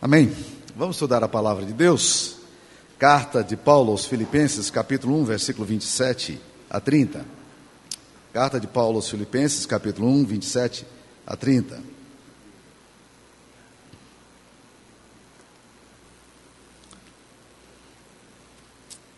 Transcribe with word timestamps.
Amém. 0.00 0.32
Vamos 0.76 0.94
estudar 0.94 1.24
a 1.24 1.28
palavra 1.28 1.66
de 1.66 1.72
Deus. 1.72 2.36
Carta 3.00 3.42
de 3.42 3.56
Paulo 3.56 3.90
aos 3.90 4.06
Filipenses, 4.06 4.70
capítulo 4.70 5.16
1, 5.22 5.24
versículo 5.24 5.66
27 5.66 6.40
a 6.70 6.78
30. 6.78 7.26
Carta 8.32 8.60
de 8.60 8.68
Paulo 8.68 8.98
aos 8.98 9.10
Filipenses, 9.10 9.66
capítulo 9.66 10.06
1, 10.08 10.24
27 10.24 10.86
a 11.26 11.36
30. 11.36 11.82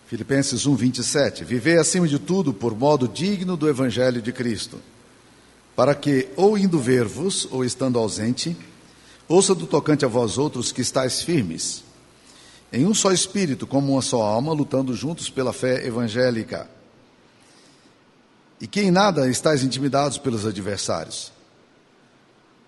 Filipenses 0.06 0.64
1, 0.64 0.74
27. 0.74 1.44
Vivei 1.44 1.76
acima 1.76 2.08
de 2.08 2.18
tudo 2.18 2.54
por 2.54 2.74
modo 2.74 3.06
digno 3.06 3.54
do 3.54 3.68
Evangelho 3.68 4.22
de 4.22 4.32
Cristo, 4.32 4.80
para 5.76 5.94
que, 5.94 6.28
ou 6.36 6.56
indo 6.56 6.78
ver-vos, 6.78 7.46
ou 7.50 7.66
estando 7.66 7.98
ausente, 7.98 8.56
ouça 9.34 9.54
do 9.54 9.66
tocante 9.66 10.04
a 10.04 10.08
vós 10.08 10.36
outros 10.36 10.72
que 10.72 10.80
estáis 10.80 11.22
firmes, 11.22 11.84
em 12.72 12.86
um 12.86 12.92
só 12.92 13.12
espírito, 13.12 13.66
como 13.66 13.92
uma 13.92 14.02
só 14.02 14.22
alma, 14.22 14.52
lutando 14.52 14.94
juntos 14.94 15.30
pela 15.30 15.52
fé 15.52 15.86
evangélica. 15.86 16.68
E 18.60 18.66
que 18.66 18.80
em 18.80 18.90
nada 18.90 19.28
estáis 19.28 19.64
intimidados 19.64 20.18
pelos 20.18 20.44
adversários. 20.44 21.32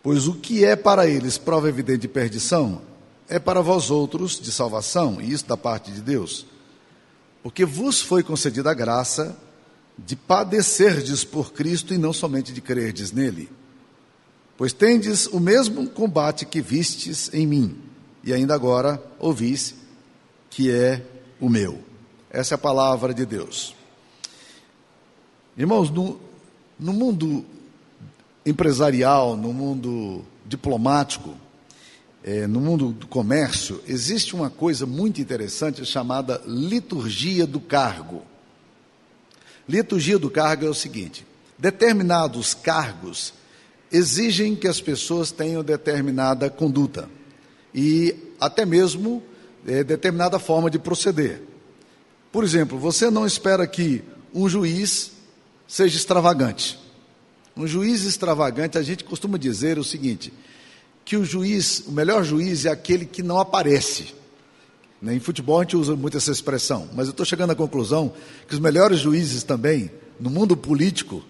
Pois 0.03 0.27
o 0.27 0.35
que 0.35 0.65
é 0.65 0.75
para 0.75 1.07
eles 1.07 1.37
prova 1.37 1.69
evidente 1.69 2.01
de 2.01 2.09
perdição, 2.09 2.81
é 3.29 3.39
para 3.39 3.61
vós 3.61 3.91
outros 3.91 4.41
de 4.41 4.51
salvação, 4.51 5.21
e 5.21 5.33
isso 5.33 5.47
da 5.47 5.57
parte 5.57 5.93
de 5.93 6.01
Deus 6.01 6.47
porque 7.43 7.65
vos 7.65 8.01
foi 8.01 8.23
concedida 8.23 8.71
a 8.71 8.75
graça 8.75 9.37
de 9.99 10.15
padecerdes 10.15 11.25
por 11.25 11.53
Cristo 11.53 11.93
e 11.93 11.99
não 11.99 12.13
somente 12.13 12.53
de 12.53 12.61
crerdes 12.61 13.11
nele. 13.11 13.51
Pois 14.63 14.73
tendes 14.73 15.27
o 15.27 15.41
mesmo 15.41 15.89
combate 15.89 16.47
que 16.47 16.61
vistes 16.61 17.35
em 17.35 17.45
mim, 17.49 17.77
e 18.23 18.33
ainda 18.33 18.55
agora 18.55 19.03
ouvis 19.19 19.75
que 20.49 20.71
é 20.71 21.05
o 21.41 21.49
meu. 21.49 21.81
Essa 22.31 22.55
é 22.55 22.57
a 22.57 22.59
palavra 22.59 23.13
de 23.13 23.27
Deus. 23.27 23.75
Irmãos, 25.57 25.91
no, 25.91 26.21
no 26.79 26.93
mundo 26.93 27.45
empresarial, 28.47 29.37
no 29.37 29.53
mundo 29.53 30.25
diplomático, 30.47 31.35
é, 32.23 32.47
no 32.47 32.61
mundo 32.61 32.93
do 32.93 33.09
comércio, 33.09 33.83
existe 33.89 34.33
uma 34.33 34.49
coisa 34.49 34.87
muito 34.87 35.21
interessante 35.21 35.85
chamada 35.85 36.41
liturgia 36.47 37.49
do 37.49 37.59
cargo. 37.59 38.23
Liturgia 39.69 40.21
do 40.21 40.31
cargo 40.31 40.65
é 40.65 40.69
o 40.69 40.75
seguinte: 40.75 41.27
determinados 41.59 42.55
cargos 42.55 43.42
exigem 43.93 44.57
que 44.57 44.67
as 44.67 44.81
pessoas 44.81 45.31
tenham 45.31 45.63
determinada 45.63 46.49
conduta 46.49 47.09
e 47.75 48.17
até 48.41 48.65
mesmo 48.65 49.23
é, 49.67 49.85
determinada 49.85 50.39
forma 50.39 50.71
de 50.71 50.79
proceder. 50.79 51.43
Por 52.33 52.43
exemplo, 52.43 52.79
você 52.79 53.11
não 53.11 53.27
espera 53.27 53.67
que 53.67 54.03
um 54.35 54.49
juiz 54.49 55.13
seja 55.69 55.97
extravagante. 55.97 56.79
Um 57.55 57.67
juiz 57.67 58.05
extravagante, 58.05 58.79
a 58.79 58.83
gente 58.83 59.05
costuma 59.05 59.37
dizer 59.37 59.79
o 59.79 59.85
seguinte: 59.85 60.33
que 61.05 61.17
o 61.17 61.25
juiz, 61.25 61.85
o 61.87 61.93
melhor 61.93 62.25
juiz 62.25 62.65
é 62.65 62.71
aquele 62.71 63.05
que 63.05 63.23
não 63.23 63.39
aparece. 63.39 64.15
Em 65.03 65.21
futebol 65.21 65.59
a 65.59 65.63
gente 65.65 65.77
usa 65.77 65.97
muito 65.97 66.17
essa 66.17 66.31
expressão, 66.31 66.89
mas 66.95 67.09
eu 67.09 67.11
estou 67.11 67.27
chegando 67.27 67.51
à 67.51 67.57
conclusão 67.57 68.13
que 68.47 68.55
os 68.55 68.61
melhores 68.61 69.01
juízes 69.01 69.43
também, 69.43 69.91
no 70.19 70.31
mundo 70.31 70.57
político, 70.57 71.23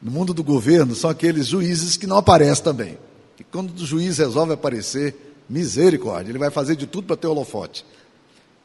no 0.00 0.10
mundo 0.10 0.32
do 0.32 0.42
governo, 0.42 0.94
são 0.94 1.10
aqueles 1.10 1.46
juízes 1.46 1.96
que 1.96 2.06
não 2.06 2.16
aparecem 2.16 2.64
também. 2.64 2.98
E 3.38 3.44
quando 3.44 3.74
o 3.78 3.86
juiz 3.86 4.18
resolve 4.18 4.52
aparecer, 4.52 5.34
misericórdia, 5.48 6.30
ele 6.30 6.38
vai 6.38 6.50
fazer 6.50 6.76
de 6.76 6.86
tudo 6.86 7.06
para 7.06 7.16
ter 7.16 7.26
holofote. 7.26 7.84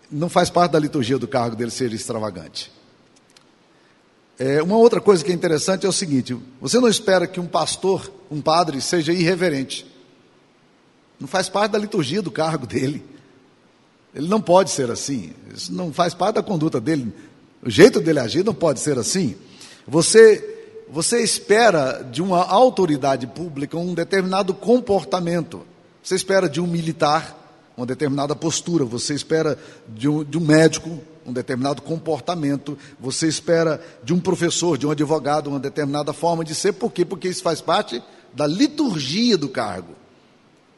Não 0.09 0.29
faz 0.29 0.49
parte 0.49 0.71
da 0.71 0.79
liturgia 0.79 1.17
do 1.17 1.27
cargo 1.27 1.55
dele 1.55 1.71
ser 1.71 1.91
extravagante. 1.91 2.71
É, 4.37 4.61
uma 4.61 4.77
outra 4.77 5.01
coisa 5.01 5.23
que 5.23 5.31
é 5.31 5.35
interessante 5.35 5.85
é 5.85 5.89
o 5.89 5.93
seguinte: 5.93 6.37
você 6.61 6.79
não 6.79 6.87
espera 6.87 7.25
que 7.25 7.39
um 7.39 7.47
pastor, 7.47 8.11
um 8.29 8.41
padre, 8.41 8.79
seja 8.81 9.11
irreverente. 9.11 9.85
Não 11.19 11.27
faz 11.27 11.49
parte 11.49 11.71
da 11.71 11.77
liturgia 11.77 12.21
do 12.21 12.29
cargo 12.29 12.67
dele. 12.67 13.03
Ele 14.13 14.27
não 14.27 14.39
pode 14.39 14.71
ser 14.71 14.91
assim. 14.91 15.33
Isso 15.53 15.73
não 15.73 15.91
faz 15.91 16.13
parte 16.13 16.35
da 16.35 16.43
conduta 16.43 16.79
dele. 16.79 17.13
O 17.63 17.69
jeito 17.69 17.99
dele 17.99 18.19
agir 18.19 18.43
não 18.43 18.53
pode 18.53 18.79
ser 18.79 18.97
assim. 18.97 19.35
Você 19.87 20.54
você 20.89 21.21
espera 21.21 22.03
de 22.03 22.21
uma 22.21 22.43
autoridade 22.43 23.27
pública 23.27 23.77
um 23.77 23.93
determinado 23.93 24.53
comportamento. 24.53 25.65
Você 26.03 26.15
espera 26.15 26.47
de 26.47 26.61
um 26.61 26.67
militar 26.67 27.43
uma 27.77 27.85
determinada 27.85 28.35
postura. 28.35 28.85
Você 28.85 29.13
espera 29.13 29.57
de 29.87 30.07
um, 30.07 30.23
de 30.23 30.37
um 30.37 30.41
médico 30.41 30.99
um 31.25 31.33
determinado 31.33 31.81
comportamento. 31.81 32.77
Você 32.99 33.27
espera 33.27 33.81
de 34.03 34.13
um 34.13 34.19
professor, 34.19 34.77
de 34.77 34.85
um 34.85 34.91
advogado, 34.91 35.47
uma 35.47 35.59
determinada 35.59 36.13
forma 36.13 36.45
de 36.45 36.53
ser. 36.53 36.73
Por 36.73 36.91
quê? 36.91 37.03
Porque 37.03 37.27
isso 37.27 37.41
faz 37.41 37.61
parte 37.61 38.01
da 38.33 38.45
liturgia 38.45 39.37
do 39.37 39.49
cargo. 39.49 39.93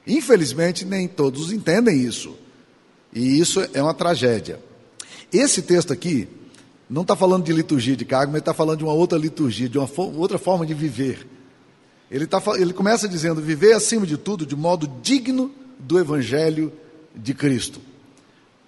Infelizmente, 0.06 0.85
nem 0.85 1.07
todos 1.07 1.51
entendem 1.51 2.00
isso. 2.00 2.34
E 3.13 3.40
isso 3.40 3.59
é 3.73 3.81
uma 3.81 3.94
tragédia. 3.94 4.59
Esse 5.34 5.62
texto 5.62 5.91
aqui 5.91 6.29
não 6.89 7.01
está 7.01 7.15
falando 7.15 7.43
de 7.43 7.51
liturgia 7.51 7.95
de 7.95 8.05
cargo, 8.05 8.31
mas 8.31 8.39
está 8.39 8.53
falando 8.53 8.79
de 8.79 8.83
uma 8.83 8.93
outra 8.93 9.17
liturgia, 9.17 9.67
de 9.67 9.77
uma 9.77 9.89
outra 9.97 10.37
forma 10.37 10.65
de 10.65 10.73
viver. 10.73 11.27
Ele, 12.09 12.25
tá, 12.25 12.41
ele 12.57 12.73
começa 12.73 13.07
dizendo: 13.07 13.41
viver 13.41 13.73
acima 13.73 14.05
de 14.05 14.17
tudo 14.17 14.45
de 14.45 14.55
modo 14.55 14.87
digno 15.01 15.51
do 15.77 15.99
Evangelho 15.99 16.71
de 17.13 17.33
Cristo. 17.33 17.81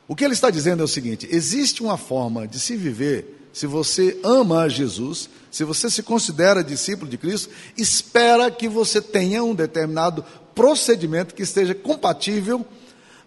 O 0.07 0.15
que 0.15 0.25
ele 0.25 0.33
está 0.33 0.49
dizendo 0.49 0.81
é 0.81 0.85
o 0.85 0.87
seguinte: 0.87 1.27
existe 1.31 1.81
uma 1.81 1.97
forma 1.97 2.47
de 2.47 2.59
se 2.59 2.75
viver, 2.75 3.47
se 3.53 3.65
você 3.65 4.19
ama 4.23 4.63
a 4.63 4.69
Jesus, 4.69 5.29
se 5.49 5.63
você 5.63 5.89
se 5.89 6.03
considera 6.03 6.63
discípulo 6.63 7.09
de 7.09 7.17
Cristo, 7.17 7.49
espera 7.77 8.51
que 8.51 8.67
você 8.67 9.01
tenha 9.01 9.43
um 9.43 9.55
determinado 9.55 10.25
procedimento 10.53 11.33
que 11.33 11.43
esteja 11.43 11.73
compatível 11.73 12.65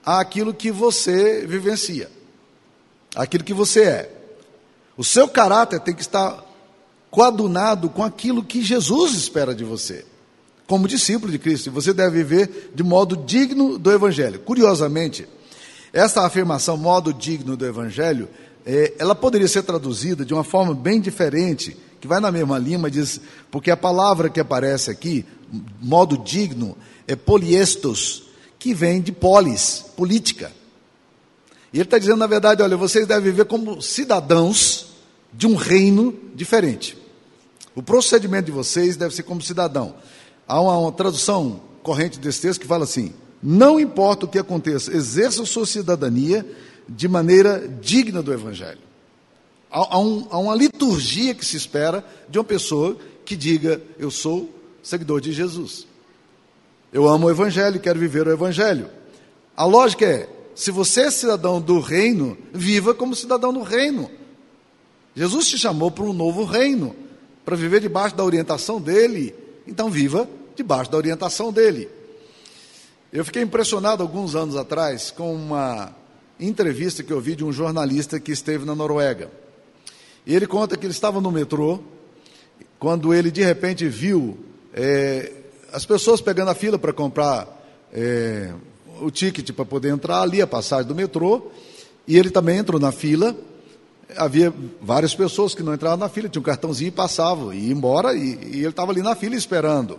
àquilo 0.04 0.53
que 0.53 0.70
você 0.70 1.47
vivencia, 1.47 2.10
àquilo 3.14 3.42
que 3.42 3.54
você 3.54 3.82
é. 3.84 4.22
O 4.97 5.04
seu 5.04 5.26
caráter 5.28 5.80
tem 5.80 5.94
que 5.94 6.03
estar 6.03 6.44
coadunado 7.10 7.88
com 7.88 8.03
aquilo 8.03 8.42
que 8.42 8.62
Jesus 8.62 9.14
espera 9.14 9.54
de 9.54 9.64
você, 9.64 10.04
como 10.66 10.88
discípulo 10.88 11.30
de 11.30 11.38
Cristo. 11.38 11.70
Você 11.70 11.92
deve 11.92 12.22
viver 12.22 12.72
de 12.75 12.82
modo 12.82 13.16
digno 13.16 13.78
do 13.78 13.91
Evangelho. 13.91 14.41
Curiosamente, 14.41 15.26
essa 15.92 16.25
afirmação, 16.25 16.76
modo 16.76 17.12
digno 17.12 17.56
do 17.56 17.66
Evangelho, 17.66 18.28
é, 18.64 18.94
ela 18.98 19.14
poderia 19.14 19.48
ser 19.48 19.62
traduzida 19.62 20.25
de 20.25 20.32
uma 20.32 20.44
forma 20.44 20.75
bem 20.75 21.00
diferente, 21.00 21.76
que 22.00 22.09
vai 22.09 22.20
na 22.20 22.32
mesma 22.32 22.59
linha, 22.59 22.78
mas 22.78 22.92
diz, 22.92 23.20
porque 23.50 23.70
a 23.70 23.76
palavra 23.76 24.30
que 24.30 24.41
aparece 24.41 24.91
aqui, 24.91 25.24
modo 25.80 26.16
digno, 26.16 26.76
é 27.06 27.14
poliestos, 27.14 28.24
que 28.59 28.72
vem 28.72 29.00
de 29.00 29.12
polis, 29.12 29.84
política. 29.97 30.53
E 31.72 31.78
ele 31.78 31.84
está 31.84 31.99
dizendo, 31.99 32.19
na 32.19 32.27
verdade, 32.27 32.62
olha, 32.62 32.77
vocês 32.77 33.06
devem 33.06 33.25
viver 33.25 33.47
como 33.47 33.81
cidadãos 33.81 34.87
de 35.33 35.47
um 35.47 35.55
reino 35.55 36.15
diferente. 36.34 36.97
O 37.75 37.83
procedimento 37.83 38.47
de 38.47 38.53
vocês 38.53 38.97
deve 38.97 39.15
ser 39.15 39.22
como 39.22 39.41
cidadão. 39.41 39.94
Há 40.47 40.60
uma, 40.60 40.77
uma 40.77 40.93
tradução 40.93 41.60
corrente 41.83 42.19
desse 42.19 42.43
texto 42.43 42.60
que 42.60 42.66
fala 42.66 42.84
assim: 42.84 43.15
não 43.43 43.81
importa 43.81 44.27
o 44.27 44.28
que 44.28 44.38
aconteça, 44.38 44.94
exerça 44.94 45.44
sua 45.47 45.66
cidadania 45.66 46.47
de 46.88 47.09
maneira 47.09 47.66
digna 47.81 48.22
do 48.22 48.33
Evangelho. 48.33 48.81
Há, 49.71 49.97
há, 49.97 49.99
um, 49.99 50.27
há 50.31 50.39
uma 50.39 50.54
liturgia 50.54 51.34
que 51.34 51.44
se 51.44 51.56
espera 51.56 52.04
de 52.28 52.39
uma 52.39 52.44
pessoa 52.44 52.97
que 53.25 53.34
diga: 53.34 53.81
Eu 53.99 54.10
sou 54.10 54.50
seguidor 54.83 55.21
de 55.21 55.33
Jesus. 55.33 55.87
Eu 56.93 57.09
amo 57.09 57.27
o 57.27 57.31
Evangelho, 57.31 57.81
quero 57.81 57.99
viver 57.99 58.27
o 58.27 58.33
Evangelho. 58.33 58.91
A 59.57 59.65
lógica 59.65 60.04
é: 60.04 60.28
se 60.54 60.71
você 60.71 61.03
é 61.03 61.10
cidadão 61.10 61.60
do 61.60 61.81
reino, 61.81 62.37
viva 62.53 62.95
como 62.95 63.15
cidadão 63.15 63.53
do 63.53 63.63
reino. 63.63 64.10
Jesus 65.15 65.49
te 65.49 65.59
chamou 65.59 65.91
para 65.91 66.04
um 66.04 66.13
novo 66.13 66.45
reino, 66.45 66.95
para 67.45 67.57
viver 67.57 67.81
debaixo 67.81 68.16
da 68.16 68.25
orientação 68.25 68.81
dele. 68.81 69.34
Então, 69.66 69.91
viva 69.91 70.28
debaixo 70.57 70.91
da 70.91 70.97
orientação 70.97 71.53
dele. 71.53 71.89
Eu 73.13 73.25
fiquei 73.25 73.43
impressionado 73.43 74.03
alguns 74.03 74.34
anos 74.34 74.57
atrás 74.57 75.10
com 75.10 75.34
uma 75.34 75.95
entrevista 76.41 77.03
que 77.03 77.13
eu 77.13 77.21
vi 77.21 77.37
de 77.37 77.45
um 77.45 77.53
jornalista 77.53 78.19
que 78.19 78.33
esteve 78.33 78.65
na 78.65 78.75
Noruega. 78.75 79.31
E 80.27 80.34
ele 80.34 80.47
conta 80.47 80.77
que 80.77 80.87
ele 80.87 80.93
estava 80.93 81.21
no 81.21 81.31
metrô, 81.31 81.81
quando 82.78 83.13
ele 83.13 83.31
de 83.31 83.43
repente 83.43 83.87
viu 83.87 84.39
é, 84.72 85.33
as 85.72 85.84
pessoas 85.84 86.21
pegando 86.21 86.51
a 86.51 86.55
fila 86.55 86.78
para 86.78 86.93
comprar 86.93 87.47
é, 87.93 88.53
o 89.04 89.10
ticket 89.10 89.51
para 89.53 89.65
poder 89.65 89.91
entrar 89.91 90.22
ali, 90.22 90.41
a 90.41 90.47
passagem 90.47 90.87
do 90.87 90.95
metrô, 90.95 91.51
e 92.07 92.16
ele 92.16 92.31
também 92.31 92.59
entrou 92.59 92.81
na 92.81 92.93
fila. 92.93 93.37
Havia 94.16 94.53
várias 94.81 95.15
pessoas 95.15 95.54
que 95.54 95.63
não 95.63 95.75
entravam 95.75 95.99
na 95.99 96.09
fila, 96.09 96.28
tinha 96.28 96.41
um 96.41 96.45
cartãozinho 96.45 96.89
e 96.89 96.93
passavam, 96.93 97.53
e 97.53 97.66
ia 97.66 97.72
embora, 97.72 98.15
e, 98.15 98.39
e 98.53 98.59
ele 98.59 98.69
estava 98.69 98.93
ali 98.93 99.03
na 99.03 99.15
fila 99.15 99.34
esperando. 99.34 99.99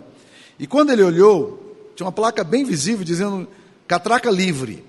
E 0.58 0.66
quando 0.66 0.90
ele 0.90 1.02
olhou, 1.02 1.92
tinha 1.96 2.06
uma 2.06 2.12
placa 2.12 2.44
bem 2.44 2.64
visível 2.64 3.04
dizendo 3.04 3.46
catraca 3.86 4.30
livre. 4.30 4.84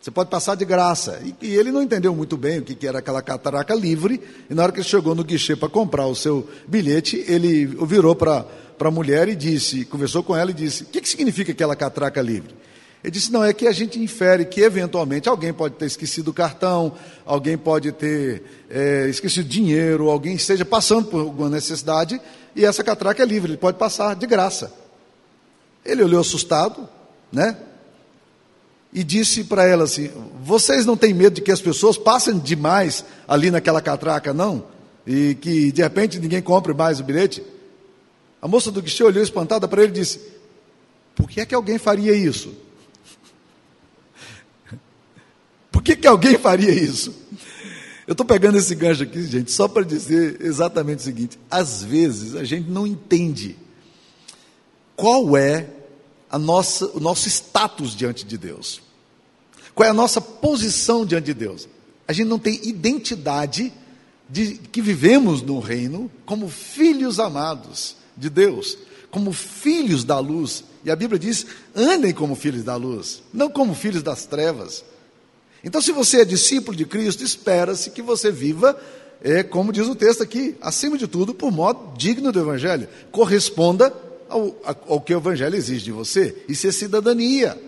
Você 0.00 0.10
pode 0.10 0.30
passar 0.30 0.54
de 0.54 0.64
graça. 0.64 1.20
E, 1.24 1.46
e 1.46 1.54
ele 1.54 1.72
não 1.72 1.82
entendeu 1.82 2.14
muito 2.14 2.36
bem 2.36 2.60
o 2.60 2.62
que, 2.62 2.74
que 2.74 2.86
era 2.86 3.00
aquela 3.00 3.20
catraca 3.20 3.74
livre, 3.74 4.20
e 4.48 4.54
na 4.54 4.62
hora 4.62 4.72
que 4.72 4.78
ele 4.78 4.88
chegou 4.88 5.14
no 5.14 5.24
guichê 5.24 5.56
para 5.56 5.68
comprar 5.68 6.06
o 6.06 6.14
seu 6.14 6.48
bilhete, 6.66 7.24
ele 7.26 7.66
virou 7.66 8.14
para 8.14 8.46
a 8.78 8.90
mulher 8.90 9.28
e 9.28 9.34
disse, 9.34 9.84
conversou 9.84 10.22
com 10.22 10.36
ela 10.36 10.50
e 10.50 10.54
disse: 10.54 10.84
O 10.84 10.86
que, 10.86 11.00
que 11.00 11.08
significa 11.08 11.52
aquela 11.52 11.74
catraca 11.74 12.22
livre? 12.22 12.54
Ele 13.02 13.10
disse: 13.10 13.32
não, 13.32 13.44
é 13.44 13.52
que 13.52 13.66
a 13.66 13.72
gente 13.72 13.98
infere 13.98 14.44
que 14.44 14.60
eventualmente 14.60 15.28
alguém 15.28 15.52
pode 15.52 15.74
ter 15.74 15.86
esquecido 15.86 16.28
o 16.28 16.34
cartão, 16.34 16.94
alguém 17.24 17.56
pode 17.56 17.92
ter 17.92 18.42
é, 18.68 19.06
esquecido 19.08 19.48
dinheiro, 19.48 20.10
alguém 20.10 20.34
esteja 20.34 20.64
passando 20.64 21.08
por 21.08 21.20
alguma 21.20 21.48
necessidade 21.48 22.20
e 22.56 22.64
essa 22.64 22.82
catraca 22.82 23.22
é 23.22 23.26
livre, 23.26 23.50
ele 23.50 23.58
pode 23.58 23.76
passar 23.76 24.16
de 24.16 24.26
graça. 24.26 24.72
Ele 25.84 26.02
olhou 26.02 26.20
assustado, 26.22 26.88
né? 27.30 27.56
E 28.92 29.04
disse 29.04 29.44
para 29.44 29.66
ela 29.66 29.84
assim: 29.84 30.10
Vocês 30.42 30.86
não 30.86 30.96
têm 30.96 31.12
medo 31.12 31.34
de 31.34 31.42
que 31.42 31.52
as 31.52 31.60
pessoas 31.60 31.98
passem 31.98 32.38
demais 32.38 33.04
ali 33.28 33.50
naquela 33.50 33.82
catraca, 33.82 34.32
não? 34.32 34.64
E 35.06 35.34
que 35.34 35.70
de 35.70 35.82
repente 35.82 36.18
ninguém 36.18 36.40
compre 36.40 36.72
mais 36.72 36.98
o 36.98 37.04
bilhete? 37.04 37.44
A 38.40 38.48
moça 38.48 38.70
do 38.70 38.80
guichê 38.80 39.04
olhou 39.04 39.22
espantada 39.22 39.68
para 39.68 39.82
ele 39.82 39.92
e 39.92 39.96
disse: 39.96 40.18
Por 41.14 41.28
que 41.28 41.42
é 41.42 41.46
que 41.46 41.54
alguém 41.54 41.76
faria 41.76 42.14
isso? 42.14 42.54
Por 45.70 45.75
que, 45.86 45.94
que 45.94 46.06
alguém 46.08 46.36
faria 46.36 46.72
isso? 46.72 47.14
Eu 48.06 48.12
estou 48.12 48.26
pegando 48.26 48.58
esse 48.58 48.74
gancho 48.74 49.04
aqui, 49.04 49.24
gente, 49.24 49.52
só 49.52 49.68
para 49.68 49.84
dizer 49.84 50.38
exatamente 50.40 50.98
o 50.98 51.02
seguinte: 51.02 51.38
às 51.48 51.82
vezes 51.82 52.34
a 52.34 52.42
gente 52.42 52.68
não 52.68 52.86
entende 52.86 53.56
qual 54.96 55.36
é 55.36 55.68
nossa, 56.38 56.86
o 56.86 57.00
nosso 57.00 57.28
status 57.28 57.94
diante 57.94 58.24
de 58.24 58.36
Deus, 58.36 58.82
qual 59.74 59.86
é 59.86 59.90
a 59.90 59.94
nossa 59.94 60.20
posição 60.20 61.06
diante 61.06 61.26
de 61.26 61.34
Deus. 61.34 61.68
A 62.08 62.12
gente 62.12 62.26
não 62.26 62.38
tem 62.38 62.60
identidade 62.66 63.72
de 64.28 64.54
que 64.56 64.82
vivemos 64.82 65.40
no 65.40 65.60
reino 65.60 66.10
como 66.24 66.48
filhos 66.48 67.20
amados 67.20 67.96
de 68.16 68.28
Deus, 68.28 68.76
como 69.10 69.32
filhos 69.32 70.02
da 70.02 70.18
luz. 70.18 70.64
E 70.84 70.90
a 70.90 70.96
Bíblia 70.96 71.18
diz: 71.18 71.46
andem 71.74 72.12
como 72.12 72.34
filhos 72.34 72.64
da 72.64 72.76
luz, 72.76 73.22
não 73.32 73.48
como 73.48 73.74
filhos 73.74 74.02
das 74.02 74.26
trevas. 74.26 74.84
Então, 75.66 75.82
se 75.82 75.90
você 75.90 76.20
é 76.20 76.24
discípulo 76.24 76.76
de 76.76 76.84
Cristo, 76.86 77.24
espera-se 77.24 77.90
que 77.90 78.00
você 78.00 78.30
viva, 78.30 78.80
é, 79.20 79.42
como 79.42 79.72
diz 79.72 79.88
o 79.88 79.96
texto 79.96 80.22
aqui, 80.22 80.54
acima 80.60 80.96
de 80.96 81.08
tudo, 81.08 81.34
por 81.34 81.50
modo 81.50 81.98
digno 81.98 82.30
do 82.30 82.38
Evangelho. 82.38 82.88
Corresponda 83.10 83.92
ao, 84.28 84.54
ao 84.86 85.00
que 85.00 85.12
o 85.12 85.18
Evangelho 85.18 85.56
exige 85.56 85.86
de 85.86 85.90
você. 85.90 86.36
Isso 86.48 86.68
é 86.68 86.70
cidadania. 86.70 87.60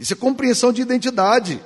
Isso 0.00 0.14
é 0.14 0.16
compreensão 0.16 0.72
de 0.72 0.82
identidade. 0.82 1.62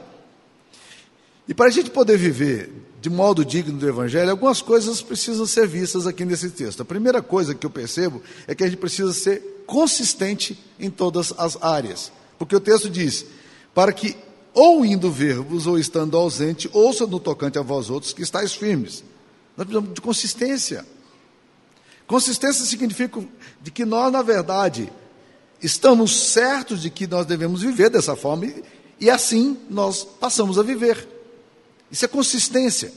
E 1.49 1.55
para 1.55 1.69
a 1.69 1.71
gente 1.71 1.89
poder 1.89 2.19
viver 2.19 2.71
de 3.01 3.09
modo 3.09 3.47
digno 3.47 3.79
do 3.79 3.89
Evangelho, 3.89 4.31
algumas 4.31 4.61
coisas 4.61 5.01
precisam 5.01 5.47
ser 5.47 5.67
vistas 5.67 6.07
aqui 6.07 6.27
nesse 6.27 6.51
texto. 6.51 6.83
A 6.83 6.85
primeira 6.85 7.23
coisa 7.23 7.55
que 7.55 7.65
eu 7.65 7.71
percebo 7.71 8.23
é 8.47 8.55
que 8.55 8.63
a 8.63 8.67
gente 8.67 8.77
precisa 8.77 9.15
ser 9.15 9.65
consistente 9.67 10.63
em 10.79 10.91
todas 10.91 11.33
as 11.39 11.57
áreas. 11.63 12.13
Porque 12.39 12.55
o 12.55 12.61
texto 12.61 12.91
diz: 12.91 13.25
para 13.75 13.91
que 13.91 14.15
ou 14.55 14.87
indo 14.87 15.11
ver-vos, 15.11 15.67
ou 15.67 15.77
estando 15.77 16.17
ausente, 16.17 16.71
ouça 16.73 17.07
no 17.07 17.19
tocante 17.19 17.59
a 17.59 17.63
vós 17.63 17.91
outros 17.91 18.13
que 18.13 18.23
estáis 18.23 18.55
firmes. 18.55 19.03
Nós 19.57 19.67
precisamos 19.67 19.95
de 19.95 20.01
consistência. 20.01 20.87
Consistência 22.07 22.65
significa 22.65 23.23
de 23.61 23.71
que 23.73 23.85
nós, 23.85 24.13
na 24.13 24.23
verdade, 24.23 24.93
estamos 25.61 26.29
certos 26.29 26.81
de 26.83 26.89
que 26.89 27.07
nós 27.07 27.27
devemos 27.27 27.63
viver 27.63 27.91
dessa 27.91 28.15
forma 28.15 28.47
e, 28.47 28.65
e 29.01 29.11
assim 29.11 29.59
nós 29.69 30.05
passamos 30.05 30.59
a 30.59 30.63
viver. 30.63 31.09
Isso 31.91 32.05
é 32.05 32.09
consistência. 32.09 32.93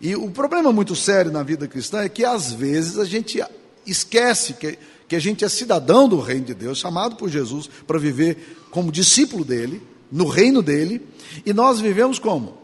E 0.00 0.16
o 0.16 0.30
problema 0.30 0.72
muito 0.72 0.96
sério 0.96 1.30
na 1.30 1.42
vida 1.42 1.68
cristã 1.68 2.00
é 2.00 2.08
que 2.08 2.24
às 2.24 2.52
vezes 2.52 2.98
a 2.98 3.04
gente 3.04 3.42
esquece 3.86 4.54
que, 4.54 4.78
que 5.06 5.16
a 5.16 5.20
gente 5.20 5.44
é 5.44 5.48
cidadão 5.48 6.08
do 6.08 6.18
reino 6.18 6.46
de 6.46 6.54
Deus, 6.54 6.78
chamado 6.78 7.16
por 7.16 7.28
Jesus 7.28 7.68
para 7.86 7.98
viver 7.98 8.66
como 8.70 8.90
discípulo 8.90 9.44
dele, 9.44 9.82
no 10.12 10.26
reino 10.26 10.60
dele, 10.62 11.00
e 11.46 11.54
nós 11.54 11.80
vivemos 11.80 12.18
como? 12.18 12.58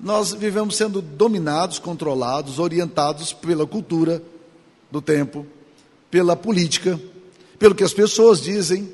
Nós 0.00 0.32
vivemos 0.32 0.76
sendo 0.76 1.00
dominados, 1.00 1.78
controlados, 1.78 2.58
orientados 2.58 3.32
pela 3.32 3.64
cultura 3.64 4.20
do 4.90 5.00
tempo, 5.00 5.46
pela 6.10 6.34
política, 6.34 7.00
pelo 7.56 7.74
que 7.74 7.84
as 7.84 7.92
pessoas 7.92 8.40
dizem, 8.40 8.92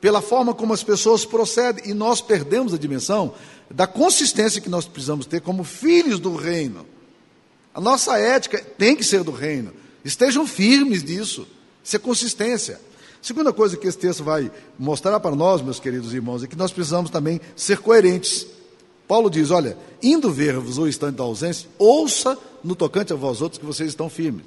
pela 0.00 0.20
forma 0.20 0.52
como 0.52 0.74
as 0.74 0.82
pessoas 0.82 1.24
procedem, 1.24 1.90
e 1.90 1.94
nós 1.94 2.20
perdemos 2.20 2.74
a 2.74 2.78
dimensão 2.78 3.34
da 3.70 3.86
consistência 3.86 4.60
que 4.60 4.68
nós 4.68 4.84
precisamos 4.86 5.24
ter 5.24 5.40
como 5.40 5.62
filhos 5.62 6.18
do 6.18 6.34
reino. 6.34 6.84
A 7.72 7.80
nossa 7.80 8.18
ética 8.18 8.58
tem 8.76 8.96
que 8.96 9.04
ser 9.04 9.22
do 9.22 9.32
reino. 9.32 9.72
Estejam 10.04 10.46
firmes 10.46 11.02
nisso. 11.02 11.46
Isso 11.82 11.96
é 11.96 11.98
consistência. 11.98 12.80
Segunda 13.24 13.54
coisa 13.54 13.74
que 13.74 13.86
esse 13.86 13.96
texto 13.96 14.22
vai 14.22 14.52
mostrar 14.78 15.18
para 15.18 15.34
nós, 15.34 15.62
meus 15.62 15.80
queridos 15.80 16.12
irmãos, 16.12 16.44
é 16.44 16.46
que 16.46 16.56
nós 16.56 16.70
precisamos 16.70 17.10
também 17.10 17.40
ser 17.56 17.78
coerentes. 17.78 18.46
Paulo 19.08 19.30
diz: 19.30 19.50
Olha, 19.50 19.78
indo 20.02 20.30
ver-vos 20.30 20.76
o 20.76 20.86
instante 20.86 21.16
da 21.16 21.24
ausência, 21.24 21.66
ouça 21.78 22.36
no 22.62 22.76
tocante 22.76 23.14
a 23.14 23.16
vós 23.16 23.40
outros 23.40 23.58
que 23.58 23.64
vocês 23.64 23.88
estão 23.88 24.10
firmes. 24.10 24.44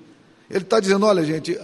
Ele 0.48 0.64
está 0.64 0.80
dizendo: 0.80 1.08
Olha, 1.08 1.26
gente, 1.26 1.60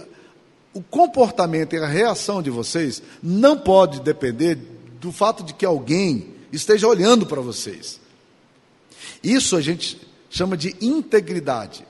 o 0.72 0.82
comportamento 0.82 1.74
e 1.74 1.78
a 1.78 1.86
reação 1.86 2.42
de 2.42 2.50
vocês 2.50 3.00
não 3.22 3.56
pode 3.56 4.00
depender 4.00 4.58
do 5.00 5.12
fato 5.12 5.44
de 5.44 5.54
que 5.54 5.64
alguém 5.64 6.34
esteja 6.50 6.88
olhando 6.88 7.26
para 7.26 7.40
vocês. 7.40 8.00
Isso 9.22 9.54
a 9.54 9.60
gente 9.60 10.00
chama 10.28 10.56
de 10.56 10.74
integridade. 10.80 11.86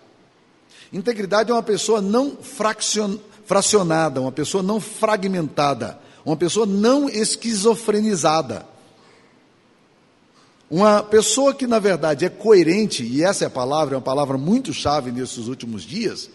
Integridade 0.92 1.50
é 1.50 1.54
uma 1.54 1.62
pessoa 1.62 2.02
não 2.02 2.36
fraccionada 2.36 3.32
fracionada, 3.44 4.20
uma 4.20 4.32
pessoa 4.32 4.62
não 4.62 4.80
fragmentada, 4.80 5.98
uma 6.24 6.36
pessoa 6.36 6.66
não 6.66 7.08
esquizofrenizada. 7.08 8.66
Uma 10.70 11.02
pessoa 11.02 11.54
que, 11.54 11.66
na 11.66 11.78
verdade, 11.78 12.24
é 12.24 12.28
coerente, 12.28 13.04
e 13.04 13.22
essa 13.22 13.44
é 13.44 13.46
a 13.46 13.50
palavra, 13.50 13.94
é 13.94 13.98
uma 13.98 14.02
palavra 14.02 14.38
muito 14.38 14.72
chave 14.72 15.12
nesses 15.12 15.46
últimos 15.46 15.82
dias, 15.82 16.30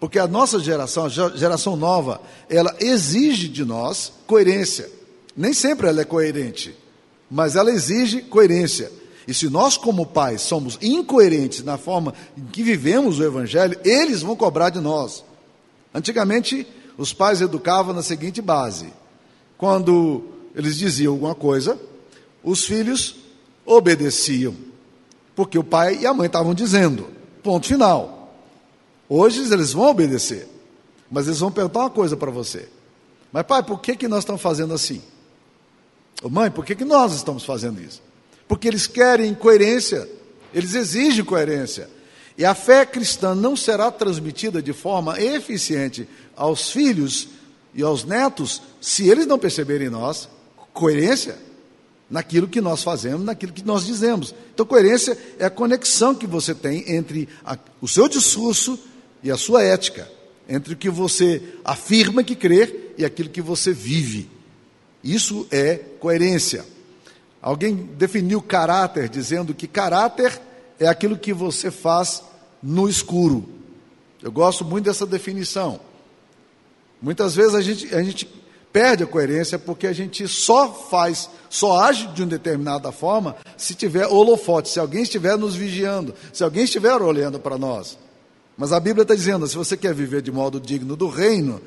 porque 0.00 0.18
a 0.18 0.26
nossa 0.26 0.58
geração, 0.58 1.06
a 1.06 1.08
geração 1.08 1.76
nova, 1.76 2.20
ela 2.48 2.74
exige 2.80 3.48
de 3.48 3.64
nós 3.64 4.12
coerência. 4.26 4.90
Nem 5.36 5.52
sempre 5.52 5.88
ela 5.88 6.00
é 6.00 6.04
coerente, 6.04 6.76
mas 7.30 7.56
ela 7.56 7.70
exige 7.70 8.22
coerência. 8.22 8.90
E 9.26 9.34
se 9.34 9.48
nós, 9.48 9.76
como 9.76 10.06
pais, 10.06 10.42
somos 10.42 10.78
incoerentes 10.80 11.62
na 11.62 11.76
forma 11.76 12.14
em 12.36 12.46
que 12.46 12.62
vivemos 12.62 13.18
o 13.18 13.24
Evangelho, 13.24 13.78
eles 13.84 14.22
vão 14.22 14.34
cobrar 14.34 14.70
de 14.70 14.80
nós. 14.80 15.24
Antigamente, 15.98 16.64
os 16.96 17.12
pais 17.12 17.40
educavam 17.40 17.92
na 17.92 18.04
seguinte 18.04 18.40
base: 18.40 18.92
quando 19.56 20.22
eles 20.54 20.76
diziam 20.76 21.12
alguma 21.12 21.34
coisa, 21.34 21.76
os 22.42 22.64
filhos 22.64 23.16
obedeciam, 23.66 24.54
porque 25.34 25.58
o 25.58 25.64
pai 25.64 25.98
e 26.00 26.06
a 26.06 26.14
mãe 26.14 26.26
estavam 26.26 26.54
dizendo. 26.54 27.08
Ponto 27.42 27.66
final. 27.66 28.32
Hoje 29.08 29.52
eles 29.52 29.72
vão 29.72 29.86
obedecer, 29.86 30.48
mas 31.10 31.26
eles 31.26 31.40
vão 31.40 31.50
perguntar 31.50 31.80
uma 31.80 31.90
coisa 31.90 32.16
para 32.16 32.30
você: 32.30 32.68
Mas 33.32 33.44
pai, 33.44 33.64
por 33.64 33.80
que, 33.80 33.96
que 33.96 34.06
nós 34.06 34.20
estamos 34.20 34.40
fazendo 34.40 34.72
assim? 34.72 35.02
Ô, 36.22 36.28
mãe, 36.28 36.48
por 36.48 36.64
que, 36.64 36.76
que 36.76 36.84
nós 36.84 37.12
estamos 37.12 37.44
fazendo 37.44 37.82
isso? 37.82 38.00
Porque 38.46 38.68
eles 38.68 38.86
querem 38.86 39.34
coerência, 39.34 40.08
eles 40.54 40.74
exigem 40.74 41.24
coerência. 41.24 41.90
E 42.38 42.44
a 42.44 42.54
fé 42.54 42.86
cristã 42.86 43.34
não 43.34 43.56
será 43.56 43.90
transmitida 43.90 44.62
de 44.62 44.72
forma 44.72 45.20
eficiente 45.20 46.08
aos 46.36 46.70
filhos 46.70 47.30
e 47.74 47.82
aos 47.82 48.04
netos 48.04 48.62
se 48.80 49.08
eles 49.08 49.26
não 49.26 49.40
perceberem 49.40 49.88
em 49.88 49.90
nós 49.90 50.28
coerência 50.72 51.36
naquilo 52.08 52.46
que 52.46 52.60
nós 52.60 52.84
fazemos, 52.84 53.26
naquilo 53.26 53.52
que 53.52 53.64
nós 53.64 53.84
dizemos. 53.84 54.32
Então, 54.54 54.64
coerência 54.64 55.18
é 55.36 55.44
a 55.44 55.50
conexão 55.50 56.14
que 56.14 56.28
você 56.28 56.54
tem 56.54 56.94
entre 56.94 57.28
a, 57.44 57.58
o 57.80 57.88
seu 57.88 58.08
discurso 58.08 58.78
e 59.20 59.32
a 59.32 59.36
sua 59.36 59.64
ética, 59.64 60.08
entre 60.48 60.74
o 60.74 60.76
que 60.76 60.88
você 60.88 61.42
afirma 61.64 62.22
que 62.22 62.36
crer 62.36 62.94
e 62.96 63.04
aquilo 63.04 63.28
que 63.28 63.42
você 63.42 63.72
vive. 63.72 64.30
Isso 65.02 65.44
é 65.50 65.74
coerência. 65.98 66.64
Alguém 67.42 67.74
definiu 67.74 68.40
caráter 68.40 69.08
dizendo 69.08 69.52
que 69.52 69.66
caráter 69.66 70.40
é 70.78 70.86
aquilo 70.86 71.18
que 71.18 71.32
você 71.32 71.70
faz 71.70 72.22
no 72.62 72.88
escuro. 72.88 73.48
Eu 74.22 74.32
gosto 74.32 74.64
muito 74.64 74.86
dessa 74.86 75.06
definição. 75.06 75.80
Muitas 77.00 77.34
vezes 77.34 77.54
a 77.54 77.60
gente, 77.60 77.94
a 77.94 78.02
gente 78.02 78.28
perde 78.72 79.04
a 79.04 79.06
coerência 79.06 79.58
porque 79.58 79.86
a 79.86 79.92
gente 79.92 80.26
só 80.26 80.72
faz, 80.72 81.30
só 81.48 81.80
age 81.80 82.08
de 82.08 82.22
uma 82.22 82.28
determinada 82.28 82.90
forma 82.92 83.36
se 83.56 83.74
tiver 83.74 84.06
holofote, 84.06 84.68
se 84.68 84.80
alguém 84.80 85.02
estiver 85.02 85.36
nos 85.36 85.54
vigiando, 85.54 86.14
se 86.32 86.42
alguém 86.42 86.64
estiver 86.64 86.94
olhando 87.00 87.38
para 87.38 87.56
nós. 87.56 87.98
Mas 88.56 88.72
a 88.72 88.80
Bíblia 88.80 89.02
está 89.02 89.14
dizendo: 89.14 89.46
se 89.46 89.56
você 89.56 89.76
quer 89.76 89.94
viver 89.94 90.20
de 90.20 90.32
modo 90.32 90.60
digno 90.60 90.96
do 90.96 91.08
reino, 91.08 91.60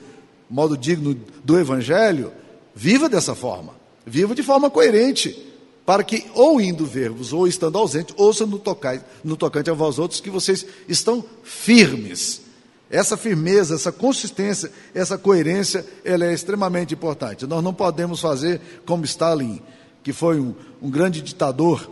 modo 0.49 0.77
digno 0.77 1.15
do 1.43 1.57
Evangelho, 1.57 2.31
viva 2.75 3.07
dessa 3.07 3.33
forma. 3.33 3.73
Viva 4.05 4.33
de 4.35 4.43
forma 4.43 4.69
coerente, 4.69 5.50
para 5.91 6.05
que, 6.05 6.23
ou 6.33 6.61
indo 6.61 6.85
ver-vos, 6.85 7.33
ou 7.33 7.45
estando 7.45 7.77
ausente, 7.77 8.13
ouçam 8.15 8.47
no, 8.47 8.57
tocai, 8.57 9.03
no 9.25 9.35
tocante 9.35 9.69
a 9.69 9.73
vós 9.73 9.99
outros 9.99 10.21
que 10.21 10.29
vocês 10.29 10.65
estão 10.87 11.21
firmes. 11.43 12.43
Essa 12.89 13.17
firmeza, 13.17 13.75
essa 13.75 13.91
consistência, 13.91 14.71
essa 14.95 15.17
coerência, 15.17 15.85
ela 16.05 16.23
é 16.23 16.33
extremamente 16.33 16.93
importante. 16.93 17.45
Nós 17.45 17.61
não 17.61 17.73
podemos 17.73 18.21
fazer 18.21 18.61
como 18.85 19.03
Stalin, 19.03 19.61
que 20.01 20.13
foi 20.13 20.39
um, 20.39 20.55
um 20.81 20.89
grande 20.89 21.21
ditador, 21.21 21.91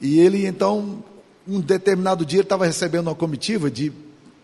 e 0.00 0.20
ele 0.20 0.46
então, 0.46 1.02
um 1.44 1.58
determinado 1.58 2.24
dia, 2.24 2.42
estava 2.42 2.66
recebendo 2.66 3.08
uma 3.08 3.16
comitiva 3.16 3.68
de, 3.68 3.92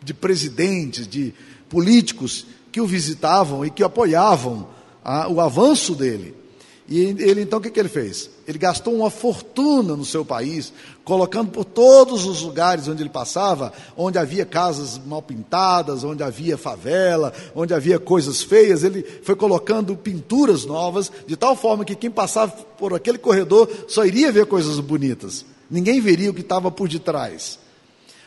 de 0.02 0.12
presidentes, 0.12 1.06
de 1.06 1.32
políticos 1.68 2.44
que 2.72 2.80
o 2.80 2.86
visitavam 2.88 3.64
e 3.64 3.70
que 3.70 3.84
apoiavam 3.84 4.66
a, 5.04 5.28
o 5.28 5.40
avanço 5.40 5.94
dele. 5.94 6.34
E 6.88 7.00
ele 7.00 7.42
então 7.42 7.58
o 7.58 7.62
que, 7.62 7.70
que 7.70 7.80
ele 7.80 7.88
fez? 7.88 8.30
Ele 8.46 8.58
gastou 8.58 8.94
uma 8.94 9.10
fortuna 9.10 9.96
no 9.96 10.04
seu 10.04 10.24
país, 10.24 10.72
colocando 11.04 11.50
por 11.50 11.64
todos 11.64 12.24
os 12.24 12.42
lugares 12.42 12.86
onde 12.86 13.02
ele 13.02 13.10
passava, 13.10 13.72
onde 13.96 14.18
havia 14.18 14.46
casas 14.46 15.00
mal 15.04 15.20
pintadas, 15.20 16.04
onde 16.04 16.22
havia 16.22 16.56
favela, 16.56 17.32
onde 17.56 17.74
havia 17.74 17.98
coisas 17.98 18.40
feias, 18.40 18.84
ele 18.84 19.02
foi 19.22 19.34
colocando 19.34 19.96
pinturas 19.96 20.64
novas, 20.64 21.10
de 21.26 21.36
tal 21.36 21.56
forma 21.56 21.84
que 21.84 21.96
quem 21.96 22.10
passava 22.10 22.52
por 22.52 22.94
aquele 22.94 23.18
corredor 23.18 23.68
só 23.88 24.04
iria 24.04 24.30
ver 24.30 24.46
coisas 24.46 24.78
bonitas. 24.78 25.44
Ninguém 25.68 26.00
veria 26.00 26.30
o 26.30 26.34
que 26.34 26.40
estava 26.40 26.70
por 26.70 26.88
detrás. 26.88 27.58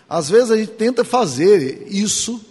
Às 0.09 0.29
vezes 0.29 0.51
a 0.51 0.57
gente 0.57 0.71
tenta 0.71 1.05
fazer 1.05 1.87
isso 1.87 2.41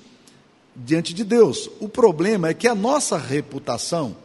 diante 0.75 1.13
de 1.13 1.25
Deus. 1.25 1.69
O 1.81 1.89
problema 1.89 2.49
é 2.49 2.55
que 2.55 2.69
a 2.69 2.75
nossa 2.75 3.19
reputação, 3.19 4.17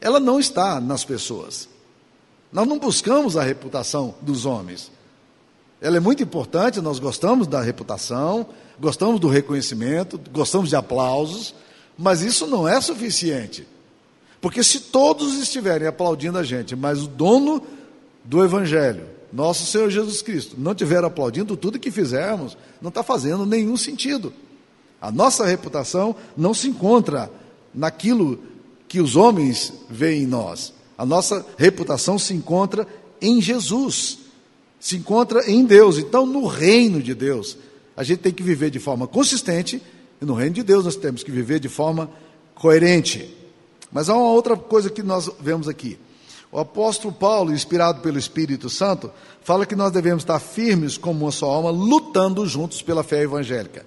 ela 0.00 0.20
não 0.20 0.38
está 0.38 0.80
nas 0.80 1.04
pessoas. 1.04 1.68
Nós 2.52 2.66
não 2.66 2.78
buscamos 2.78 3.36
a 3.36 3.42
reputação 3.42 4.14
dos 4.20 4.46
homens. 4.46 4.90
Ela 5.80 5.98
é 5.98 6.00
muito 6.00 6.22
importante, 6.22 6.80
nós 6.80 6.98
gostamos 6.98 7.46
da 7.46 7.60
reputação, 7.60 8.46
gostamos 8.80 9.20
do 9.20 9.28
reconhecimento, 9.28 10.20
gostamos 10.32 10.70
de 10.70 10.76
aplausos, 10.76 11.54
mas 11.96 12.22
isso 12.22 12.46
não 12.46 12.66
é 12.66 12.80
suficiente. 12.80 13.66
Porque 14.40 14.62
se 14.62 14.80
todos 14.80 15.38
estiverem 15.38 15.86
aplaudindo 15.86 16.38
a 16.38 16.42
gente, 16.42 16.74
mas 16.74 17.02
o 17.02 17.08
dono 17.08 17.62
do 18.24 18.42
Evangelho, 18.42 19.06
nosso 19.32 19.66
Senhor 19.66 19.90
Jesus 19.90 20.22
Cristo, 20.22 20.56
não 20.58 20.72
estiver 20.72 21.04
aplaudindo 21.04 21.56
tudo 21.56 21.78
que 21.78 21.90
fizermos, 21.90 22.56
não 22.80 22.88
está 22.88 23.02
fazendo 23.02 23.44
nenhum 23.44 23.76
sentido. 23.76 24.32
A 25.00 25.10
nossa 25.12 25.44
reputação 25.44 26.14
não 26.36 26.54
se 26.54 26.68
encontra 26.68 27.30
naquilo 27.74 28.40
que 28.88 29.00
os 29.00 29.14
homens 29.14 29.72
veem 29.88 30.22
em 30.22 30.26
nós. 30.26 30.72
A 30.96 31.04
nossa 31.04 31.46
reputação 31.56 32.18
se 32.18 32.34
encontra 32.34 32.88
em 33.20 33.40
Jesus, 33.40 34.18
se 34.80 34.96
encontra 34.96 35.48
em 35.48 35.64
Deus. 35.64 35.98
Então, 35.98 36.24
no 36.24 36.46
reino 36.46 37.00
de 37.02 37.14
Deus, 37.14 37.56
a 37.96 38.02
gente 38.02 38.20
tem 38.20 38.32
que 38.32 38.42
viver 38.42 38.70
de 38.70 38.78
forma 38.78 39.06
consistente, 39.06 39.82
e 40.20 40.24
no 40.24 40.34
reino 40.34 40.54
de 40.54 40.62
Deus 40.62 40.84
nós 40.84 40.96
temos 40.96 41.22
que 41.22 41.30
viver 41.30 41.60
de 41.60 41.68
forma 41.68 42.10
coerente. 42.54 43.32
Mas 43.92 44.08
há 44.08 44.14
uma 44.14 44.32
outra 44.32 44.56
coisa 44.56 44.90
que 44.90 45.02
nós 45.02 45.30
vemos 45.40 45.68
aqui. 45.68 45.98
O 46.50 46.58
apóstolo 46.58 47.12
Paulo, 47.12 47.52
inspirado 47.52 48.00
pelo 48.00 48.18
Espírito 48.18 48.70
Santo, 48.70 49.10
fala 49.42 49.66
que 49.66 49.76
nós 49.76 49.92
devemos 49.92 50.22
estar 50.22 50.38
firmes 50.38 50.96
como 50.96 51.26
uma 51.26 51.30
só 51.30 51.50
alma, 51.50 51.70
lutando 51.70 52.46
juntos 52.46 52.80
pela 52.80 53.04
fé 53.04 53.22
evangélica. 53.22 53.84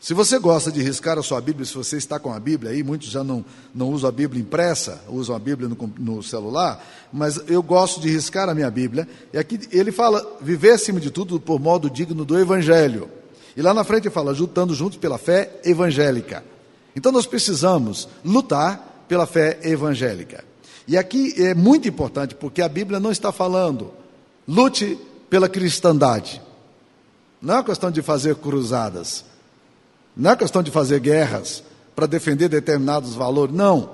Se 0.00 0.14
você 0.14 0.38
gosta 0.38 0.70
de 0.70 0.80
riscar 0.80 1.18
a 1.18 1.22
sua 1.22 1.40
Bíblia, 1.40 1.66
se 1.66 1.74
você 1.74 1.96
está 1.96 2.20
com 2.20 2.32
a 2.32 2.38
Bíblia 2.38 2.70
aí, 2.70 2.84
muitos 2.84 3.08
já 3.08 3.24
não, 3.24 3.44
não 3.74 3.90
usam 3.90 4.08
a 4.08 4.12
Bíblia 4.12 4.40
impressa, 4.40 5.02
usam 5.08 5.34
a 5.34 5.38
Bíblia 5.38 5.68
no, 5.68 5.76
no 5.98 6.22
celular, 6.22 6.84
mas 7.12 7.40
eu 7.48 7.60
gosto 7.62 8.00
de 8.00 8.08
riscar 8.08 8.48
a 8.48 8.54
minha 8.54 8.70
Bíblia. 8.70 9.08
E 9.32 9.38
aqui 9.38 9.58
ele 9.72 9.90
fala, 9.90 10.24
viver 10.40 10.70
acima 10.70 11.00
de 11.00 11.10
tudo 11.10 11.40
por 11.40 11.58
modo 11.58 11.90
digno 11.90 12.24
do 12.24 12.38
Evangelho. 12.38 13.08
E 13.56 13.62
lá 13.62 13.74
na 13.74 13.82
frente 13.82 14.06
ele 14.06 14.14
fala, 14.14 14.30
lutando 14.30 14.72
juntos 14.72 14.98
pela 14.98 15.18
fé 15.18 15.60
evangélica. 15.64 16.44
Então 16.94 17.10
nós 17.10 17.26
precisamos 17.26 18.08
lutar 18.24 19.04
pela 19.08 19.26
fé 19.26 19.58
evangélica. 19.64 20.44
E 20.86 20.96
aqui 20.96 21.34
é 21.36 21.54
muito 21.54 21.88
importante, 21.88 22.36
porque 22.36 22.62
a 22.62 22.68
Bíblia 22.68 23.00
não 23.00 23.10
está 23.10 23.32
falando, 23.32 23.90
lute 24.46 24.96
pela 25.28 25.48
cristandade. 25.48 26.40
Não 27.42 27.54
é 27.54 27.56
uma 27.58 27.64
questão 27.64 27.90
de 27.90 28.00
fazer 28.00 28.36
cruzadas. 28.36 29.24
Não 30.18 30.32
é 30.32 30.36
questão 30.36 30.64
de 30.64 30.72
fazer 30.72 30.98
guerras 30.98 31.62
para 31.94 32.06
defender 32.06 32.48
determinados 32.48 33.14
valores, 33.14 33.54
não. 33.54 33.90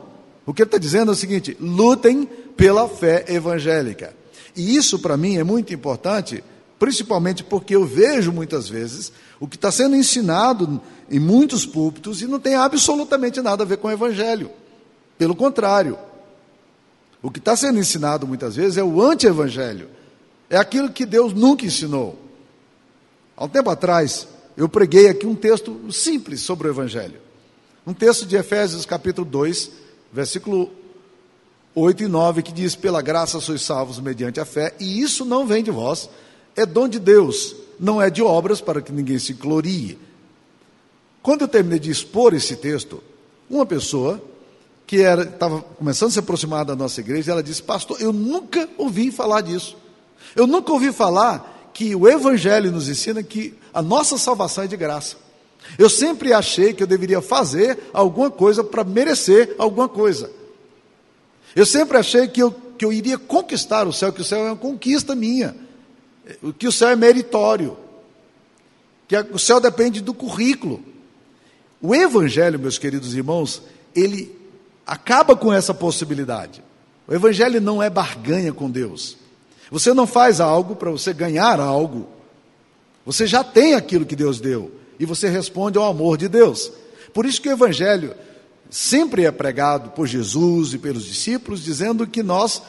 O 0.46 0.54
que 0.54 0.62
ele 0.62 0.68
está 0.68 0.78
dizendo 0.78 1.10
é 1.10 1.14
o 1.14 1.16
seguinte: 1.16 1.54
lutem 1.60 2.24
pela 2.56 2.88
fé 2.88 3.26
evangélica. 3.28 4.16
E 4.56 4.74
isso, 4.74 4.98
para 4.98 5.18
mim, 5.18 5.36
é 5.36 5.44
muito 5.44 5.74
importante, 5.74 6.42
principalmente 6.78 7.44
porque 7.44 7.74
eu 7.74 7.84
vejo 7.84 8.32
muitas 8.32 8.68
vezes 8.68 9.12
o 9.38 9.46
que 9.46 9.56
está 9.56 9.70
sendo 9.70 9.96
ensinado 9.96 10.80
em 11.10 11.18
muitos 11.18 11.66
púlpitos 11.66 12.22
e 12.22 12.26
não 12.26 12.40
tem 12.40 12.54
absolutamente 12.54 13.42
nada 13.42 13.62
a 13.62 13.66
ver 13.66 13.76
com 13.76 13.88
o 13.88 13.92
evangelho. 13.92 14.50
Pelo 15.18 15.34
contrário, 15.34 15.98
o 17.22 17.30
que 17.30 17.38
está 17.38 17.54
sendo 17.54 17.78
ensinado 17.78 18.26
muitas 18.26 18.56
vezes 18.56 18.78
é 18.78 18.82
o 18.82 19.02
anti-evangelho. 19.02 19.88
É 20.48 20.56
aquilo 20.56 20.90
que 20.90 21.04
Deus 21.04 21.34
nunca 21.34 21.66
ensinou. 21.66 22.18
Há 23.36 23.44
um 23.44 23.48
tempo 23.48 23.70
atrás, 23.70 24.28
eu 24.56 24.68
preguei 24.68 25.08
aqui 25.08 25.26
um 25.26 25.34
texto 25.34 25.92
simples 25.92 26.40
sobre 26.40 26.68
o 26.68 26.70
Evangelho. 26.70 27.20
Um 27.86 27.92
texto 27.92 28.24
de 28.24 28.36
Efésios 28.36 28.86
capítulo 28.86 29.26
2, 29.28 29.70
versículo 30.12 30.70
8 31.74 32.04
e 32.04 32.08
9, 32.08 32.42
que 32.42 32.52
diz: 32.52 32.76
Pela 32.76 33.02
graça 33.02 33.40
sois 33.40 33.62
salvos 33.62 33.98
mediante 33.98 34.40
a 34.40 34.44
fé, 34.44 34.74
e 34.78 35.00
isso 35.00 35.24
não 35.24 35.46
vem 35.46 35.62
de 35.62 35.70
vós, 35.70 36.08
é 36.56 36.64
dom 36.64 36.88
de 36.88 36.98
Deus, 36.98 37.54
não 37.78 38.00
é 38.00 38.08
de 38.08 38.22
obras 38.22 38.60
para 38.60 38.80
que 38.80 38.92
ninguém 38.92 39.18
se 39.18 39.32
glorie. 39.32 39.98
Quando 41.22 41.42
eu 41.42 41.48
terminei 41.48 41.78
de 41.78 41.90
expor 41.90 42.32
esse 42.32 42.56
texto, 42.56 43.02
uma 43.50 43.66
pessoa 43.66 44.22
que 44.86 44.96
estava 44.96 45.62
começando 45.62 46.10
a 46.10 46.12
se 46.12 46.18
aproximar 46.18 46.64
da 46.64 46.76
nossa 46.76 47.00
igreja, 47.00 47.32
ela 47.32 47.42
disse: 47.42 47.62
Pastor, 47.62 48.00
eu 48.00 48.12
nunca 48.12 48.68
ouvi 48.78 49.10
falar 49.10 49.40
disso. 49.40 49.76
Eu 50.36 50.46
nunca 50.46 50.72
ouvi 50.72 50.92
falar 50.92 51.53
que 51.74 51.94
o 51.94 52.08
Evangelho 52.08 52.70
nos 52.70 52.88
ensina 52.88 53.22
que 53.22 53.52
a 53.74 53.82
nossa 53.82 54.16
salvação 54.16 54.64
é 54.64 54.66
de 54.68 54.76
graça. 54.76 55.16
Eu 55.76 55.90
sempre 55.90 56.32
achei 56.32 56.72
que 56.72 56.82
eu 56.82 56.86
deveria 56.86 57.20
fazer 57.20 57.78
alguma 57.92 58.30
coisa 58.30 58.62
para 58.62 58.84
merecer 58.84 59.54
alguma 59.58 59.88
coisa. 59.88 60.30
Eu 61.56 61.66
sempre 61.66 61.98
achei 61.98 62.28
que 62.28 62.40
eu, 62.40 62.52
que 62.78 62.84
eu 62.84 62.92
iria 62.92 63.18
conquistar 63.18 63.88
o 63.88 63.92
céu, 63.92 64.12
que 64.12 64.20
o 64.20 64.24
céu 64.24 64.46
é 64.46 64.50
uma 64.50 64.56
conquista 64.56 65.14
minha, 65.14 65.56
que 66.58 66.68
o 66.68 66.72
céu 66.72 66.90
é 66.90 66.96
meritório, 66.96 67.76
que 69.08 69.16
o 69.32 69.38
céu 69.38 69.58
depende 69.58 70.00
do 70.00 70.14
currículo. 70.14 70.80
O 71.82 71.94
Evangelho, 71.94 72.58
meus 72.58 72.78
queridos 72.78 73.14
irmãos, 73.14 73.62
ele 73.94 74.34
acaba 74.86 75.34
com 75.34 75.52
essa 75.52 75.74
possibilidade. 75.74 76.62
O 77.06 77.14
Evangelho 77.14 77.60
não 77.60 77.82
é 77.82 77.90
barganha 77.90 78.52
com 78.52 78.70
Deus. 78.70 79.23
Você 79.74 79.92
não 79.92 80.06
faz 80.06 80.40
algo 80.40 80.76
para 80.76 80.88
você 80.88 81.12
ganhar 81.12 81.58
algo. 81.58 82.06
Você 83.04 83.26
já 83.26 83.42
tem 83.42 83.74
aquilo 83.74 84.06
que 84.06 84.14
Deus 84.14 84.38
deu 84.38 84.70
e 85.00 85.04
você 85.04 85.28
responde 85.28 85.76
ao 85.76 85.84
amor 85.84 86.16
de 86.16 86.28
Deus. 86.28 86.70
Por 87.12 87.26
isso 87.26 87.42
que 87.42 87.48
o 87.48 87.52
evangelho 87.52 88.14
sempre 88.70 89.24
é 89.24 89.32
pregado 89.32 89.90
por 89.90 90.06
Jesus 90.06 90.74
e 90.74 90.78
pelos 90.78 91.04
discípulos 91.04 91.64
dizendo 91.64 92.06
que 92.06 92.22
nós 92.22 92.62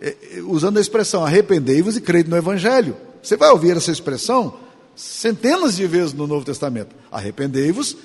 eh, 0.00 0.16
eh, 0.34 0.40
usando 0.42 0.78
a 0.78 0.80
expressão 0.80 1.24
arrependei-vos 1.24 1.96
e 1.96 2.00
crede 2.00 2.30
no 2.30 2.36
evangelho. 2.36 2.96
Você 3.20 3.36
vai 3.36 3.50
ouvir 3.50 3.76
essa 3.76 3.90
expressão 3.90 4.54
centenas 4.94 5.74
de 5.74 5.86
vezes 5.88 6.12
no 6.12 6.28
Novo 6.28 6.44
Testamento. 6.44 6.94
Arrependei-vos 7.10 7.96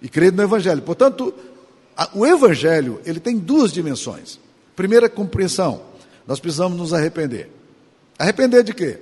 e 0.00 0.08
crede 0.08 0.36
no 0.36 0.42
evangelho. 0.44 0.82
Portanto, 0.82 1.34
o 2.14 2.24
evangelho, 2.24 3.00
ele 3.04 3.18
tem 3.18 3.36
duas 3.36 3.72
dimensões. 3.72 4.38
Primeira 4.76 5.08
compreensão, 5.08 5.82
nós 6.28 6.38
precisamos 6.38 6.78
nos 6.78 6.94
arrepender. 6.94 7.50
Arrepender 8.18 8.62
de 8.62 8.72
quê? 8.72 8.98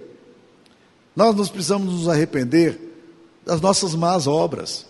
Nós 1.14 1.34
nos 1.34 1.50
precisamos 1.50 1.92
nos 1.92 2.08
arrepender 2.08 2.78
das 3.44 3.60
nossas 3.60 3.94
más 3.94 4.26
obras, 4.26 4.86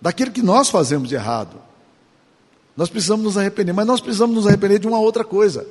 daquilo 0.00 0.30
que 0.30 0.42
nós 0.42 0.68
fazemos 0.68 1.08
de 1.08 1.14
errado. 1.14 1.60
Nós 2.76 2.88
precisamos 2.88 3.24
nos 3.24 3.38
arrepender, 3.38 3.72
mas 3.72 3.86
nós 3.86 4.00
precisamos 4.00 4.34
nos 4.34 4.46
arrepender 4.46 4.78
de 4.78 4.86
uma 4.86 4.98
outra 4.98 5.24
coisa. 5.24 5.66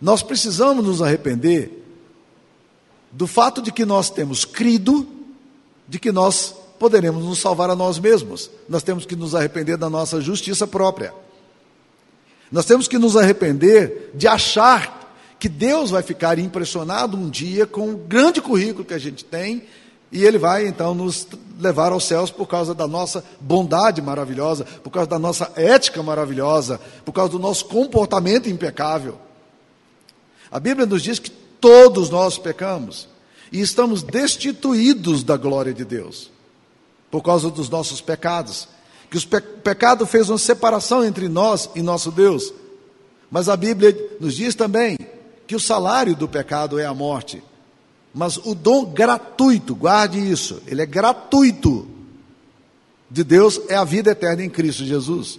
Nós 0.00 0.22
precisamos 0.22 0.84
nos 0.84 1.00
arrepender 1.00 1.82
do 3.10 3.26
fato 3.26 3.62
de 3.62 3.72
que 3.72 3.84
nós 3.84 4.10
temos 4.10 4.44
crido 4.44 5.06
de 5.86 5.98
que 5.98 6.10
nós 6.10 6.54
poderemos 6.78 7.24
nos 7.24 7.38
salvar 7.38 7.70
a 7.70 7.76
nós 7.76 7.98
mesmos. 7.98 8.50
Nós 8.68 8.82
temos 8.82 9.06
que 9.06 9.14
nos 9.14 9.34
arrepender 9.34 9.76
da 9.76 9.88
nossa 9.88 10.20
justiça 10.20 10.66
própria. 10.66 11.14
Nós 12.50 12.64
temos 12.64 12.88
que 12.88 12.98
nos 12.98 13.16
arrepender 13.16 14.10
de 14.14 14.26
achar 14.26 15.03
que 15.38 15.48
Deus 15.48 15.90
vai 15.90 16.02
ficar 16.02 16.38
impressionado 16.38 17.16
um 17.16 17.28
dia 17.28 17.66
com 17.66 17.90
o 17.90 17.96
grande 17.96 18.40
currículo 18.40 18.84
que 18.84 18.94
a 18.94 18.98
gente 18.98 19.24
tem 19.24 19.64
e 20.10 20.24
Ele 20.24 20.38
vai 20.38 20.66
então 20.66 20.94
nos 20.94 21.26
levar 21.58 21.92
aos 21.92 22.04
céus 22.04 22.30
por 22.30 22.46
causa 22.46 22.74
da 22.74 22.86
nossa 22.86 23.24
bondade 23.40 24.00
maravilhosa, 24.00 24.64
por 24.64 24.90
causa 24.90 25.08
da 25.08 25.18
nossa 25.18 25.50
ética 25.56 26.02
maravilhosa, 26.02 26.80
por 27.04 27.12
causa 27.12 27.32
do 27.32 27.38
nosso 27.38 27.64
comportamento 27.64 28.48
impecável. 28.48 29.18
A 30.50 30.60
Bíblia 30.60 30.86
nos 30.86 31.02
diz 31.02 31.18
que 31.18 31.30
todos 31.30 32.10
nós 32.10 32.38
pecamos 32.38 33.08
e 33.50 33.60
estamos 33.60 34.02
destituídos 34.02 35.24
da 35.24 35.36
glória 35.36 35.74
de 35.74 35.84
Deus 35.84 36.30
por 37.10 37.22
causa 37.22 37.50
dos 37.50 37.68
nossos 37.68 38.00
pecados. 38.00 38.68
Que 39.10 39.18
o 39.18 39.42
pecado 39.62 40.06
fez 40.06 40.28
uma 40.28 40.38
separação 40.38 41.04
entre 41.04 41.28
nós 41.28 41.70
e 41.74 41.82
nosso 41.82 42.10
Deus. 42.10 42.52
Mas 43.30 43.48
a 43.48 43.56
Bíblia 43.56 43.96
nos 44.20 44.34
diz 44.34 44.54
também 44.54 44.96
que 45.46 45.56
o 45.56 45.60
salário 45.60 46.16
do 46.16 46.28
pecado 46.28 46.78
é 46.78 46.86
a 46.86 46.94
morte. 46.94 47.42
Mas 48.14 48.36
o 48.36 48.54
dom 48.54 48.84
gratuito, 48.86 49.74
guarde 49.74 50.18
isso, 50.18 50.62
ele 50.66 50.82
é 50.82 50.86
gratuito 50.86 51.94
de 53.14 53.22
Deus 53.22 53.60
é 53.68 53.76
a 53.76 53.84
vida 53.84 54.10
eterna 54.10 54.42
em 54.42 54.50
Cristo 54.50 54.84
Jesus. 54.84 55.38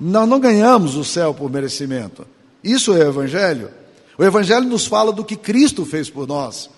Nós 0.00 0.26
não 0.26 0.40
ganhamos 0.40 0.96
o 0.96 1.04
céu 1.04 1.34
por 1.34 1.50
merecimento. 1.50 2.26
Isso 2.62 2.94
é 2.94 3.04
o 3.04 3.08
Evangelho. 3.08 3.70
O 4.16 4.24
Evangelho 4.24 4.66
nos 4.66 4.86
fala 4.86 5.12
do 5.12 5.22
que 5.22 5.36
Cristo 5.36 5.84
fez 5.84 6.08
por 6.08 6.26
nós. 6.26 6.70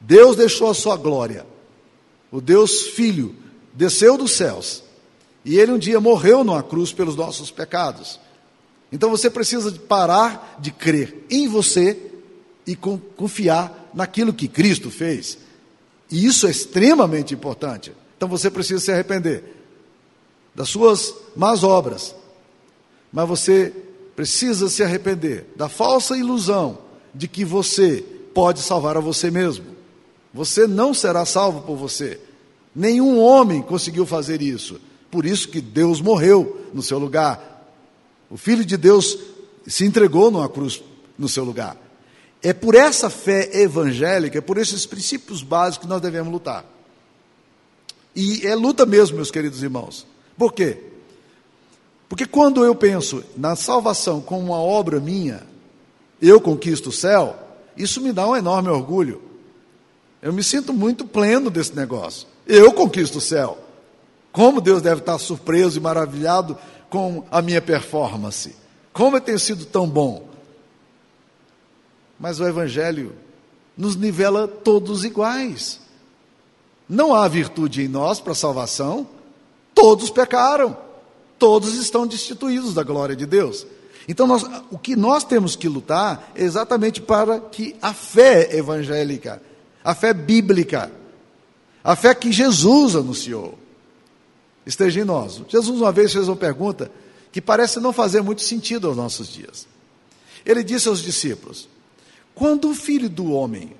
Deus 0.00 0.34
deixou 0.34 0.70
a 0.70 0.74
sua 0.74 0.96
glória. 0.96 1.46
O 2.32 2.40
Deus 2.40 2.88
Filho 2.88 3.32
desceu 3.72 4.18
dos 4.18 4.32
céus. 4.32 4.82
E 5.44 5.56
ele 5.56 5.70
um 5.70 5.78
dia 5.78 6.00
morreu 6.00 6.42
numa 6.42 6.64
cruz 6.64 6.92
pelos 6.92 7.14
nossos 7.14 7.48
pecados. 7.48 8.18
Então 8.92 9.08
você 9.08 9.30
precisa 9.30 9.72
parar 9.72 10.58
de 10.60 10.70
crer 10.70 11.24
em 11.30 11.48
você 11.48 11.98
e 12.66 12.76
confiar 12.76 13.90
naquilo 13.94 14.32
que 14.32 14.46
Cristo 14.46 14.90
fez. 14.90 15.38
E 16.10 16.26
isso 16.26 16.46
é 16.46 16.50
extremamente 16.50 17.32
importante. 17.32 17.90
Então 18.16 18.28
você 18.28 18.50
precisa 18.50 18.80
se 18.80 18.92
arrepender 18.92 19.42
das 20.54 20.68
suas 20.68 21.14
más 21.34 21.64
obras. 21.64 22.14
Mas 23.10 23.26
você 23.26 23.72
precisa 24.14 24.68
se 24.68 24.82
arrepender 24.82 25.46
da 25.56 25.68
falsa 25.68 26.16
ilusão 26.16 26.78
de 27.14 27.26
que 27.26 27.44
você 27.44 28.04
pode 28.34 28.60
salvar 28.60 28.96
a 28.96 29.00
você 29.00 29.30
mesmo. 29.30 29.64
Você 30.34 30.66
não 30.66 30.94
será 30.94 31.24
salvo 31.24 31.62
por 31.62 31.76
você. 31.76 32.20
Nenhum 32.74 33.18
homem 33.18 33.62
conseguiu 33.62 34.06
fazer 34.06 34.40
isso. 34.40 34.80
Por 35.10 35.26
isso 35.26 35.48
que 35.48 35.60
Deus 35.60 36.00
morreu 36.00 36.68
no 36.72 36.82
seu 36.82 36.98
lugar. 36.98 37.51
O 38.32 38.38
Filho 38.38 38.64
de 38.64 38.78
Deus 38.78 39.18
se 39.66 39.84
entregou 39.84 40.30
numa 40.30 40.48
cruz 40.48 40.82
no 41.18 41.28
seu 41.28 41.44
lugar. 41.44 41.76
É 42.42 42.54
por 42.54 42.74
essa 42.74 43.10
fé 43.10 43.60
evangélica, 43.60 44.38
é 44.38 44.40
por 44.40 44.56
esses 44.56 44.86
princípios 44.86 45.42
básicos 45.42 45.84
que 45.84 45.90
nós 45.90 46.00
devemos 46.00 46.32
lutar. 46.32 46.64
E 48.16 48.46
é 48.46 48.54
luta 48.54 48.86
mesmo, 48.86 49.16
meus 49.16 49.30
queridos 49.30 49.62
irmãos. 49.62 50.06
Por 50.38 50.54
quê? 50.54 50.78
Porque 52.08 52.24
quando 52.24 52.64
eu 52.64 52.74
penso 52.74 53.22
na 53.36 53.54
salvação 53.54 54.22
como 54.22 54.46
uma 54.46 54.62
obra 54.62 54.98
minha, 54.98 55.42
eu 56.20 56.40
conquisto 56.40 56.88
o 56.88 56.92
céu, 56.92 57.36
isso 57.76 58.00
me 58.00 58.14
dá 58.14 58.26
um 58.26 58.34
enorme 58.34 58.70
orgulho. 58.70 59.20
Eu 60.22 60.32
me 60.32 60.42
sinto 60.42 60.72
muito 60.72 61.04
pleno 61.04 61.50
desse 61.50 61.76
negócio. 61.76 62.26
Eu 62.46 62.72
conquisto 62.72 63.18
o 63.18 63.20
céu. 63.20 63.58
Como 64.32 64.62
Deus 64.62 64.80
deve 64.80 65.02
estar 65.02 65.18
surpreso 65.18 65.78
e 65.78 65.82
maravilhado 65.82 66.56
com 66.92 67.24
a 67.30 67.40
minha 67.40 67.62
performance. 67.62 68.54
Como 68.92 69.16
eu 69.16 69.20
tenho 69.22 69.38
sido 69.38 69.64
tão 69.64 69.88
bom. 69.88 70.28
Mas 72.20 72.38
o 72.38 72.46
Evangelho 72.46 73.14
nos 73.74 73.96
nivela 73.96 74.46
todos 74.46 75.02
iguais. 75.02 75.80
Não 76.86 77.14
há 77.14 77.26
virtude 77.26 77.82
em 77.82 77.88
nós 77.88 78.20
para 78.20 78.34
salvação. 78.34 79.08
Todos 79.74 80.10
pecaram. 80.10 80.76
Todos 81.38 81.76
estão 81.76 82.06
destituídos 82.06 82.74
da 82.74 82.82
glória 82.82 83.16
de 83.16 83.24
Deus. 83.24 83.66
Então, 84.06 84.26
nós, 84.26 84.44
o 84.70 84.76
que 84.76 84.94
nós 84.94 85.24
temos 85.24 85.56
que 85.56 85.70
lutar 85.70 86.30
é 86.34 86.42
exatamente 86.42 87.00
para 87.00 87.40
que 87.40 87.74
a 87.80 87.94
fé 87.94 88.54
evangélica, 88.54 89.40
a 89.82 89.94
fé 89.94 90.12
bíblica, 90.12 90.92
a 91.82 91.96
fé 91.96 92.14
que 92.14 92.30
Jesus 92.30 92.94
anunciou, 92.94 93.58
esteja 94.66 95.00
em 95.00 95.04
nós. 95.04 95.42
Jesus 95.48 95.80
uma 95.80 95.92
vez 95.92 96.12
fez 96.12 96.28
uma 96.28 96.36
pergunta 96.36 96.90
que 97.30 97.40
parece 97.40 97.80
não 97.80 97.92
fazer 97.92 98.22
muito 98.22 98.42
sentido 98.42 98.88
aos 98.88 98.96
nossos 98.96 99.28
dias. 99.28 99.66
Ele 100.44 100.62
disse 100.62 100.88
aos 100.88 101.00
discípulos: 101.00 101.68
Quando 102.34 102.70
o 102.70 102.74
filho 102.74 103.08
do 103.08 103.32
homem 103.32 103.72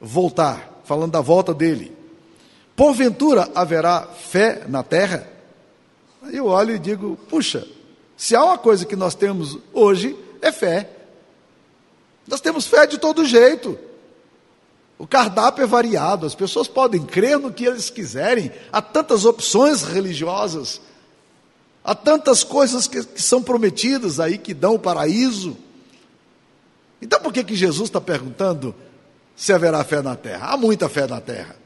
voltar, 0.00 0.82
falando 0.84 1.12
da 1.12 1.20
volta 1.20 1.52
dele, 1.54 1.96
Porventura 2.76 3.50
haverá 3.54 4.02
fé 4.02 4.64
na 4.68 4.82
terra? 4.82 5.26
Eu 6.30 6.46
olho 6.46 6.74
e 6.74 6.78
digo: 6.78 7.16
puxa, 7.28 7.66
se 8.16 8.36
há 8.36 8.44
uma 8.44 8.58
coisa 8.58 8.84
que 8.84 8.94
nós 8.94 9.14
temos 9.14 9.58
hoje, 9.72 10.14
é 10.42 10.52
fé. 10.52 10.90
Nós 12.28 12.40
temos 12.42 12.66
fé 12.66 12.86
de 12.86 12.98
todo 12.98 13.24
jeito. 13.24 13.78
O 14.98 15.06
cardápio 15.06 15.62
é 15.62 15.66
variado, 15.66 16.24
as 16.24 16.34
pessoas 16.34 16.68
podem 16.68 17.04
crer 17.04 17.38
no 17.38 17.52
que 17.52 17.66
eles 17.66 17.90
quiserem. 17.90 18.50
Há 18.72 18.80
tantas 18.80 19.24
opções 19.24 19.82
religiosas, 19.82 20.80
há 21.84 21.94
tantas 21.94 22.42
coisas 22.42 22.86
que, 22.88 23.04
que 23.04 23.22
são 23.22 23.42
prometidas 23.42 24.18
aí 24.18 24.38
que 24.38 24.54
dão 24.54 24.74
o 24.74 24.78
paraíso. 24.78 25.56
Então 27.00 27.20
por 27.20 27.32
que, 27.32 27.44
que 27.44 27.54
Jesus 27.54 27.88
está 27.88 28.00
perguntando 28.00 28.74
se 29.36 29.52
haverá 29.52 29.84
fé 29.84 30.00
na 30.00 30.16
terra? 30.16 30.48
Há 30.48 30.56
muita 30.56 30.88
fé 30.88 31.06
na 31.06 31.20
terra. 31.20 31.56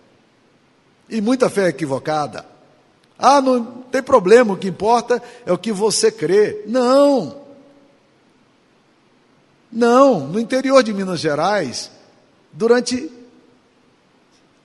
E 1.09 1.21
muita 1.21 1.49
fé 1.49 1.69
equivocada. 1.69 2.45
Ah, 3.17 3.41
não 3.41 3.65
tem 3.65 4.03
problema, 4.03 4.55
o 4.55 4.57
que 4.57 4.69
importa 4.69 5.23
é 5.47 5.53
o 5.53 5.59
que 5.59 5.71
você 5.71 6.11
crê. 6.11 6.63
Não. 6.67 7.43
Não, 9.71 10.27
no 10.27 10.41
interior 10.41 10.83
de 10.83 10.93
Minas 10.93 11.21
Gerais, 11.21 11.91
durante 12.53 13.20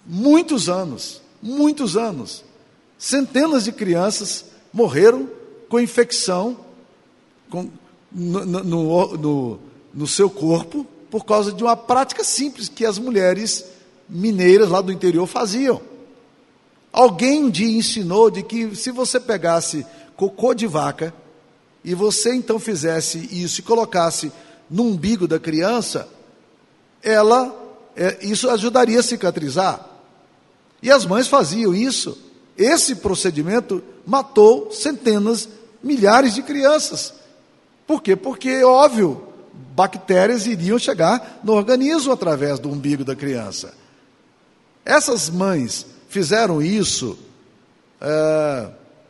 muitos 0.05 0.69
anos, 0.69 1.21
muitos 1.41 1.97
anos, 1.97 2.43
centenas 2.97 3.63
de 3.63 3.71
crianças 3.71 4.45
morreram 4.71 5.29
com 5.69 5.79
infecção 5.79 6.57
com, 7.49 7.69
no, 8.11 8.45
no, 8.45 9.17
no, 9.17 9.59
no 9.93 10.07
seu 10.07 10.29
corpo 10.29 10.85
por 11.09 11.25
causa 11.25 11.51
de 11.51 11.63
uma 11.63 11.77
prática 11.77 12.23
simples 12.23 12.67
que 12.67 12.85
as 12.85 12.99
mulheres 12.99 13.65
mineiras 14.07 14.69
lá 14.69 14.81
do 14.81 14.91
interior 14.91 15.25
faziam. 15.25 15.81
Alguém 16.91 17.43
um 17.43 17.49
dia 17.49 17.77
ensinou 17.77 18.29
de 18.29 18.43
que 18.43 18.75
se 18.75 18.91
você 18.91 19.19
pegasse 19.19 19.85
cocô 20.15 20.53
de 20.53 20.67
vaca 20.67 21.13
e 21.83 21.93
você 21.93 22.33
então 22.33 22.57
fizesse 22.57 23.29
isso 23.31 23.59
e 23.59 23.63
colocasse 23.63 24.31
no 24.69 24.83
umbigo 24.83 25.27
da 25.27 25.39
criança, 25.39 26.07
ela 27.03 27.53
é, 27.95 28.17
isso 28.21 28.49
ajudaria 28.49 28.99
a 28.99 29.03
cicatrizar. 29.03 29.94
E 30.85 30.91
as 30.91 31.03
mães 31.03 31.27
faziam 31.27 31.73
isso. 31.73 32.15
Esse 32.55 32.97
procedimento 32.97 33.83
matou 34.05 34.71
centenas, 34.71 35.49
milhares 35.81 36.35
de 36.35 36.43
crianças. 36.43 37.11
Por 37.87 38.03
quê? 38.03 38.15
Porque, 38.15 38.63
óbvio, 38.63 39.27
bactérias 39.75 40.45
iriam 40.45 40.77
chegar 40.77 41.39
no 41.43 41.53
organismo 41.53 42.13
através 42.13 42.59
do 42.59 42.69
umbigo 42.69 43.03
da 43.03 43.15
criança. 43.15 43.73
Essas 44.85 45.27
mães 45.27 45.87
fizeram 46.07 46.61
isso 46.61 47.17
é, 47.99 48.69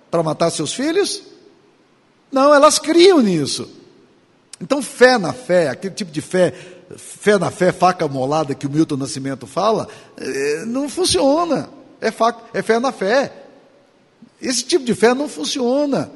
para 0.10 0.24
matar 0.24 0.52
seus 0.52 0.72
filhos? 0.74 1.24
Não, 2.32 2.56
elas 2.56 2.80
criam 2.80 3.20
nisso. 3.20 3.70
Então, 4.62 4.82
fé 4.82 5.18
na 5.18 5.34
fé, 5.34 5.68
aquele 5.68 5.94
tipo 5.94 6.10
de 6.10 6.22
fé, 6.22 6.54
fé 6.98 7.38
na 7.38 7.52
fé, 7.52 7.72
faca 7.72 8.08
molada 8.08 8.54
que 8.54 8.68
o 8.68 8.70
Milton 8.70 8.98
Nascimento 8.98 9.48
fala, 9.48 9.88
é, 10.18 10.66
não 10.66 10.88
funciona. 10.88 11.70
É, 12.00 12.12
faca, 12.12 12.44
é 12.54 12.62
fé 12.62 12.80
na 12.80 12.92
fé. 12.92 13.46
Esse 14.42 14.64
tipo 14.64 14.86
de 14.86 14.94
fé 14.94 15.14
não 15.14 15.28
funciona. 15.28 16.12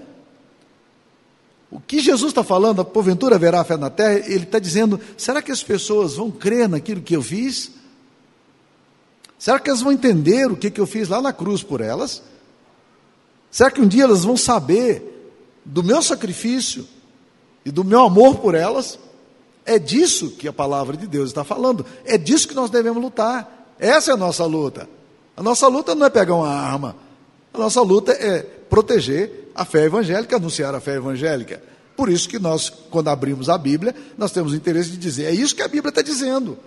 O 1.71 1.79
que 1.79 1.99
Jesus 1.99 2.31
está 2.31 2.43
falando, 2.43 2.83
porventura 2.83 3.35
haverá 3.35 3.63
fé 3.63 3.77
na 3.77 3.89
terra, 3.89 4.25
ele 4.27 4.43
está 4.43 4.59
dizendo: 4.59 4.99
será 5.15 5.41
que 5.41 5.51
as 5.51 5.63
pessoas 5.63 6.15
vão 6.15 6.31
crer 6.31 6.67
naquilo 6.67 7.01
que 7.01 7.15
eu 7.15 7.21
fiz? 7.21 7.71
Será 9.37 9.59
que 9.59 9.69
elas 9.69 9.81
vão 9.81 9.91
entender 9.91 10.51
o 10.51 10.57
que, 10.57 10.69
que 10.69 10.81
eu 10.81 10.87
fiz 10.87 11.07
lá 11.07 11.21
na 11.21 11.31
cruz 11.31 11.63
por 11.63 11.79
elas? 11.79 12.21
Será 13.49 13.71
que 13.71 13.81
um 13.81 13.87
dia 13.87 14.03
elas 14.03 14.23
vão 14.23 14.35
saber 14.35 15.33
do 15.63 15.83
meu 15.83 16.01
sacrifício 16.01 16.85
e 17.63 17.71
do 17.71 17.83
meu 17.83 18.01
amor 18.01 18.39
por 18.39 18.53
elas? 18.53 18.99
É 19.65 19.77
disso 19.77 20.31
que 20.31 20.47
a 20.47 20.53
palavra 20.53 20.97
de 20.97 21.07
Deus 21.07 21.29
está 21.29 21.43
falando. 21.43 21.85
É 22.05 22.17
disso 22.17 22.47
que 22.47 22.55
nós 22.55 22.69
devemos 22.69 23.01
lutar. 23.01 23.75
Essa 23.77 24.11
é 24.11 24.13
a 24.13 24.17
nossa 24.17 24.45
luta. 24.45 24.89
A 25.37 25.43
nossa 25.43 25.67
luta 25.67 25.95
não 25.95 26.05
é 26.05 26.09
pegar 26.09 26.35
uma 26.35 26.49
arma. 26.49 26.95
A 27.53 27.57
nossa 27.57 27.81
luta 27.81 28.11
é 28.11 28.41
proteger 28.41 29.51
a 29.55 29.65
fé 29.65 29.85
evangélica, 29.85 30.35
anunciar 30.35 30.73
a 30.75 30.79
fé 30.79 30.95
evangélica. 30.95 31.61
Por 31.95 32.09
isso 32.09 32.29
que 32.29 32.39
nós, 32.39 32.69
quando 32.89 33.09
abrimos 33.09 33.49
a 33.49 33.57
Bíblia, 33.57 33.93
nós 34.17 34.31
temos 34.31 34.53
o 34.53 34.55
interesse 34.55 34.89
de 34.91 34.97
dizer, 34.97 35.25
é 35.25 35.31
isso 35.31 35.55
que 35.55 35.61
a 35.61 35.67
Bíblia 35.67 35.89
está 35.89 36.01
dizendo. 36.01 36.57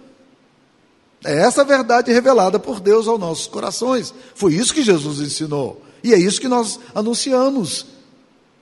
É 1.25 1.39
essa 1.39 1.65
verdade 1.65 2.13
revelada 2.13 2.59
por 2.59 2.81
Deus 2.81 3.07
aos 3.07 3.19
nossos 3.19 3.47
corações. 3.47 4.13
Foi 4.35 4.55
isso 4.55 4.75
que 4.75 4.83
Jesus 4.83 5.21
ensinou. 5.21 5.83
E 6.03 6.13
é 6.13 6.19
isso 6.19 6.41
que 6.41 6.49
nós 6.49 6.81
anunciamos. 6.95 7.87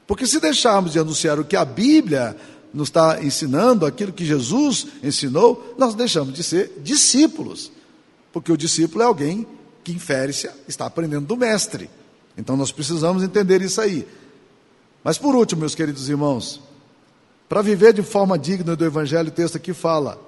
Porque 0.06 0.26
se 0.26 0.38
deixarmos 0.38 0.92
de 0.92 0.98
anunciar 0.98 1.38
o 1.40 1.44
que 1.44 1.56
a 1.56 1.64
Bíblia 1.64 2.36
nos 2.72 2.88
está 2.88 3.22
ensinando 3.22 3.84
aquilo 3.84 4.12
que 4.12 4.24
Jesus 4.24 4.86
ensinou, 5.02 5.74
nós 5.78 5.94
deixamos 5.94 6.34
de 6.34 6.42
ser 6.42 6.72
discípulos. 6.82 7.72
Porque 8.32 8.52
o 8.52 8.56
discípulo 8.56 9.02
é 9.02 9.06
alguém 9.06 9.46
que 9.82 9.92
infere-se, 9.92 10.48
está 10.68 10.86
aprendendo 10.86 11.26
do 11.26 11.36
mestre. 11.36 11.90
Então 12.36 12.56
nós 12.56 12.70
precisamos 12.70 13.22
entender 13.22 13.60
isso 13.62 13.80
aí. 13.80 14.06
Mas 15.02 15.18
por 15.18 15.34
último, 15.34 15.60
meus 15.60 15.74
queridos 15.74 16.08
irmãos, 16.08 16.60
para 17.48 17.62
viver 17.62 17.92
de 17.92 18.02
forma 18.02 18.38
digna 18.38 18.76
do 18.76 18.84
Evangelho, 18.84 19.28
o 19.28 19.32
texto 19.32 19.56
aqui 19.56 19.72
fala 19.72 20.20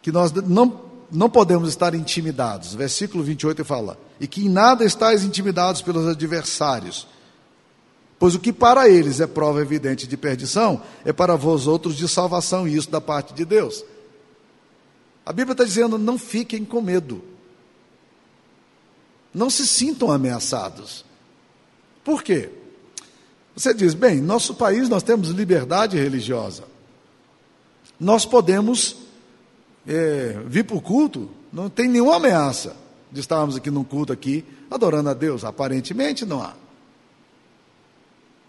que 0.00 0.10
nós 0.10 0.32
não, 0.32 0.80
não 1.10 1.28
podemos 1.28 1.68
estar 1.68 1.94
intimidados. 1.94 2.74
Versículo 2.74 3.22
28 3.22 3.64
fala: 3.64 3.98
E 4.18 4.26
que 4.26 4.46
em 4.46 4.48
nada 4.48 4.84
estáis 4.84 5.24
intimidados 5.24 5.82
pelos 5.82 6.06
adversários, 6.06 7.06
pois 8.20 8.34
o 8.34 8.38
que 8.38 8.52
para 8.52 8.86
eles 8.86 9.18
é 9.18 9.26
prova 9.26 9.62
evidente 9.62 10.06
de 10.06 10.14
perdição, 10.14 10.82
é 11.06 11.12
para 11.12 11.36
vós 11.36 11.66
outros 11.66 11.96
de 11.96 12.06
salvação, 12.06 12.68
e 12.68 12.76
isso 12.76 12.90
da 12.90 13.00
parte 13.00 13.32
de 13.32 13.46
Deus. 13.46 13.82
A 15.24 15.32
Bíblia 15.32 15.52
está 15.52 15.64
dizendo: 15.64 15.96
não 15.96 16.18
fiquem 16.18 16.62
com 16.62 16.82
medo, 16.82 17.24
não 19.32 19.48
se 19.48 19.66
sintam 19.66 20.12
ameaçados. 20.12 21.02
Por 22.04 22.22
quê? 22.22 22.50
Você 23.56 23.72
diz, 23.72 23.94
bem, 23.94 24.20
nosso 24.20 24.54
país 24.54 24.88
nós 24.88 25.02
temos 25.02 25.30
liberdade 25.30 25.98
religiosa. 25.98 26.64
Nós 27.98 28.24
podemos 28.24 28.96
é, 29.86 30.38
vir 30.46 30.64
para 30.64 30.76
o 30.76 30.80
culto, 30.80 31.30
não 31.52 31.68
tem 31.68 31.88
nenhuma 31.88 32.16
ameaça 32.16 32.76
de 33.10 33.20
estarmos 33.20 33.56
aqui 33.56 33.70
num 33.70 33.84
culto 33.84 34.12
aqui, 34.12 34.44
adorando 34.70 35.08
a 35.08 35.14
Deus. 35.14 35.44
Aparentemente 35.44 36.24
não 36.24 36.42
há. 36.42 36.54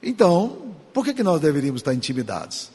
Então, 0.01 0.73
por 0.93 1.05
que, 1.05 1.13
que 1.13 1.23
nós 1.23 1.39
deveríamos 1.39 1.81
estar 1.81 1.93
intimidados? 1.93 2.71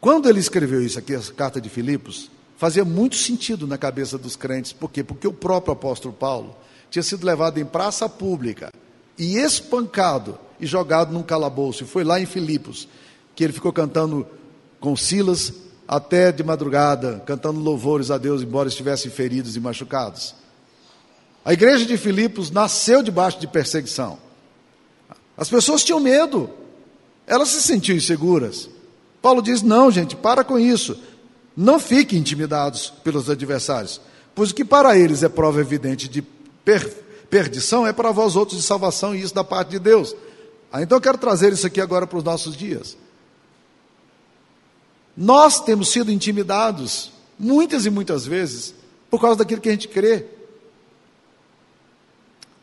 Quando 0.00 0.28
ele 0.28 0.38
escreveu 0.38 0.82
isso 0.82 0.98
aqui, 0.98 1.14
a 1.14 1.20
carta 1.34 1.60
de 1.60 1.68
Filipos, 1.68 2.30
fazia 2.56 2.84
muito 2.84 3.16
sentido 3.16 3.66
na 3.66 3.78
cabeça 3.78 4.18
dos 4.18 4.36
crentes. 4.36 4.72
Por 4.72 4.90
quê? 4.90 5.02
Porque 5.02 5.26
o 5.26 5.32
próprio 5.32 5.72
apóstolo 5.72 6.14
Paulo 6.14 6.56
tinha 6.90 7.02
sido 7.02 7.26
levado 7.26 7.58
em 7.58 7.64
praça 7.64 8.08
pública 8.08 8.70
e 9.18 9.36
espancado 9.38 10.38
e 10.60 10.66
jogado 10.66 11.12
num 11.12 11.22
calabouço. 11.22 11.84
E 11.84 11.86
foi 11.86 12.04
lá 12.04 12.20
em 12.20 12.26
Filipos 12.26 12.86
que 13.34 13.42
ele 13.42 13.52
ficou 13.52 13.72
cantando 13.72 14.26
com 14.78 14.94
Silas 14.94 15.52
até 15.88 16.30
de 16.30 16.42
madrugada, 16.42 17.22
cantando 17.26 17.60
louvores 17.60 18.10
a 18.10 18.18
Deus, 18.18 18.42
embora 18.42 18.68
estivessem 18.68 19.10
feridos 19.10 19.56
e 19.56 19.60
machucados. 19.60 20.34
A 21.44 21.52
igreja 21.52 21.84
de 21.84 21.96
Filipos 21.96 22.50
nasceu 22.50 23.02
debaixo 23.02 23.38
de 23.38 23.46
perseguição. 23.46 24.18
As 25.36 25.48
pessoas 25.48 25.82
tinham 25.82 26.00
medo, 26.00 26.50
elas 27.26 27.48
se 27.48 27.62
sentiam 27.62 27.96
inseguras. 27.96 28.68
Paulo 29.20 29.42
diz: 29.42 29.62
não, 29.62 29.90
gente, 29.90 30.14
para 30.14 30.44
com 30.44 30.58
isso. 30.58 30.98
Não 31.56 31.78
fiquem 31.78 32.18
intimidados 32.18 32.92
pelos 33.02 33.30
adversários, 33.30 34.00
pois 34.34 34.50
o 34.50 34.54
que 34.54 34.64
para 34.64 34.98
eles 34.98 35.22
é 35.22 35.28
prova 35.28 35.60
evidente 35.60 36.08
de 36.08 36.22
per 36.64 37.04
perdição 37.30 37.86
é 37.86 37.92
para 37.92 38.12
vós 38.12 38.36
outros 38.36 38.60
de 38.60 38.66
salvação, 38.66 39.14
e 39.14 39.20
isso 39.20 39.34
da 39.34 39.42
parte 39.42 39.70
de 39.70 39.78
Deus. 39.78 40.14
Ah, 40.70 40.82
então 40.82 40.98
eu 40.98 41.02
quero 41.02 41.18
trazer 41.18 41.52
isso 41.52 41.66
aqui 41.66 41.80
agora 41.80 42.06
para 42.06 42.18
os 42.18 42.24
nossos 42.24 42.56
dias. 42.56 42.96
Nós 45.16 45.60
temos 45.60 45.88
sido 45.88 46.10
intimidados, 46.10 47.12
muitas 47.38 47.86
e 47.86 47.90
muitas 47.90 48.26
vezes, 48.26 48.74
por 49.10 49.20
causa 49.20 49.38
daquilo 49.38 49.60
que 49.60 49.68
a 49.68 49.72
gente 49.72 49.88
crê. 49.88 50.26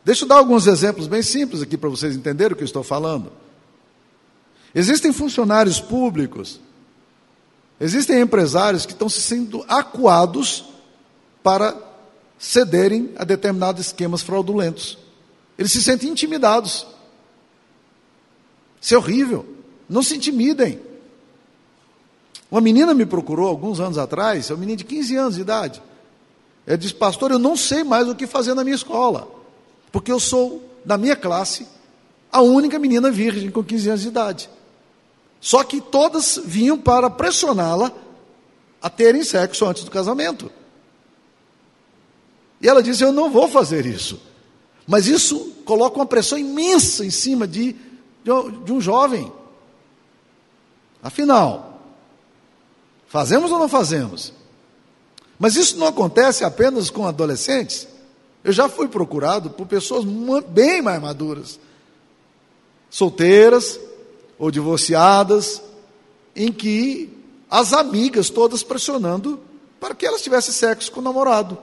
Deixa 0.04 0.24
eu 0.24 0.28
dar 0.28 0.38
alguns 0.38 0.68
exemplos 0.68 1.08
bem 1.08 1.22
simples 1.22 1.62
aqui 1.62 1.78
para 1.78 1.90
vocês 1.90 2.16
entenderem 2.16 2.54
o 2.54 2.56
que 2.56 2.64
eu 2.64 2.66
estou 2.66 2.84
falando. 2.84 3.32
Existem 4.74 5.12
funcionários 5.12 5.80
públicos, 5.80 6.60
existem 7.80 8.20
empresários 8.22 8.86
que 8.86 8.94
estão 8.94 9.10
se 9.10 9.22
sendo 9.22 9.64
acuados 9.68 10.66
para 11.44 11.76
cederem 12.40 13.12
a 13.18 13.24
determinados 13.24 13.88
esquemas 13.88 14.22
fraudulentos. 14.22 14.98
Eles 15.58 15.72
se 15.72 15.84
sentem 15.84 16.10
intimidados. 16.10 16.88
Isso 18.82 18.96
é 18.96 18.98
horrível. 18.98 19.46
Não 19.88 20.02
se 20.02 20.16
intimidem. 20.16 20.80
Uma 22.50 22.60
menina 22.60 22.94
me 22.94 23.06
procurou 23.06 23.48
alguns 23.48 23.80
anos 23.80 23.98
atrás, 23.98 24.50
é 24.50 24.54
uma 24.54 24.60
menina 24.60 24.78
de 24.78 24.86
15 24.86 25.16
anos 25.16 25.36
de 25.36 25.42
idade. 25.42 25.82
Ela 26.66 26.78
disse, 26.78 26.94
pastor, 26.94 27.32
eu 27.32 27.40
não 27.40 27.56
sei 27.56 27.84
mais 27.84 28.10
o 28.10 28.16
que 28.16 28.28
fazer 28.28 28.54
na 28.54 28.64
minha 28.64 28.76
escola, 28.76 29.28
porque 29.92 30.12
eu 30.12 30.20
sou, 30.20 30.64
na 30.86 30.98
minha 30.98 31.16
classe, 31.16 31.68
a 32.32 32.42
única 32.42 32.80
menina 32.80 33.12
virgem 33.12 33.52
com 33.52 33.64
15 33.64 33.90
anos 33.90 34.02
de 34.02 34.08
idade. 34.08 34.50
Só 35.40 35.64
que 35.64 35.82
todas 35.82 36.40
vinham 36.44 36.78
para 36.78 37.10
pressioná-la 37.10 37.92
a 38.82 38.90
terem 38.90 39.24
sexo 39.24 39.66
antes 39.66 39.84
do 39.84 39.92
casamento. 39.92 40.52
E 42.62 42.70
ela 42.70 42.82
disse: 42.82 43.04
Eu 43.04 43.12
não 43.12 43.30
vou 43.30 43.48
fazer 43.48 43.86
isso. 43.86 44.22
Mas 44.88 45.08
isso 45.08 45.52
coloca 45.66 45.96
uma 45.96 46.06
pressão 46.06 46.38
imensa 46.38 47.06
em 47.06 47.10
cima 47.10 47.48
de, 47.48 47.76
de 48.24 48.72
um 48.72 48.80
jovem. 48.80 49.32
Afinal, 51.02 51.82
fazemos 53.08 53.52
ou 53.52 53.60
não 53.60 53.68
fazemos? 53.68 54.34
Mas 55.40 55.56
isso 55.56 55.78
não 55.78 55.88
acontece 55.88 56.44
apenas 56.44 56.90
com 56.90 57.08
adolescentes. 57.08 57.88
Eu 58.44 58.52
já 58.52 58.68
fui 58.68 58.88
procurado 58.88 59.52
por 59.52 59.68
pessoas 59.68 60.04
bem 60.48 60.82
mais 60.82 61.02
maduras, 61.02 61.60
solteiras 62.90 63.80
ou 64.38 64.50
divorciadas, 64.50 65.62
em 66.36 66.52
que 66.52 67.10
as 67.50 67.74
amigas 67.74 68.30
todas 68.30 68.64
pressionando 68.64 69.40
para 69.80 69.94
que 69.94 70.06
elas 70.06 70.22
tivessem 70.22 70.54
sexo 70.54 70.92
com 70.92 71.00
o 71.00 71.04
namorado. 71.04 71.58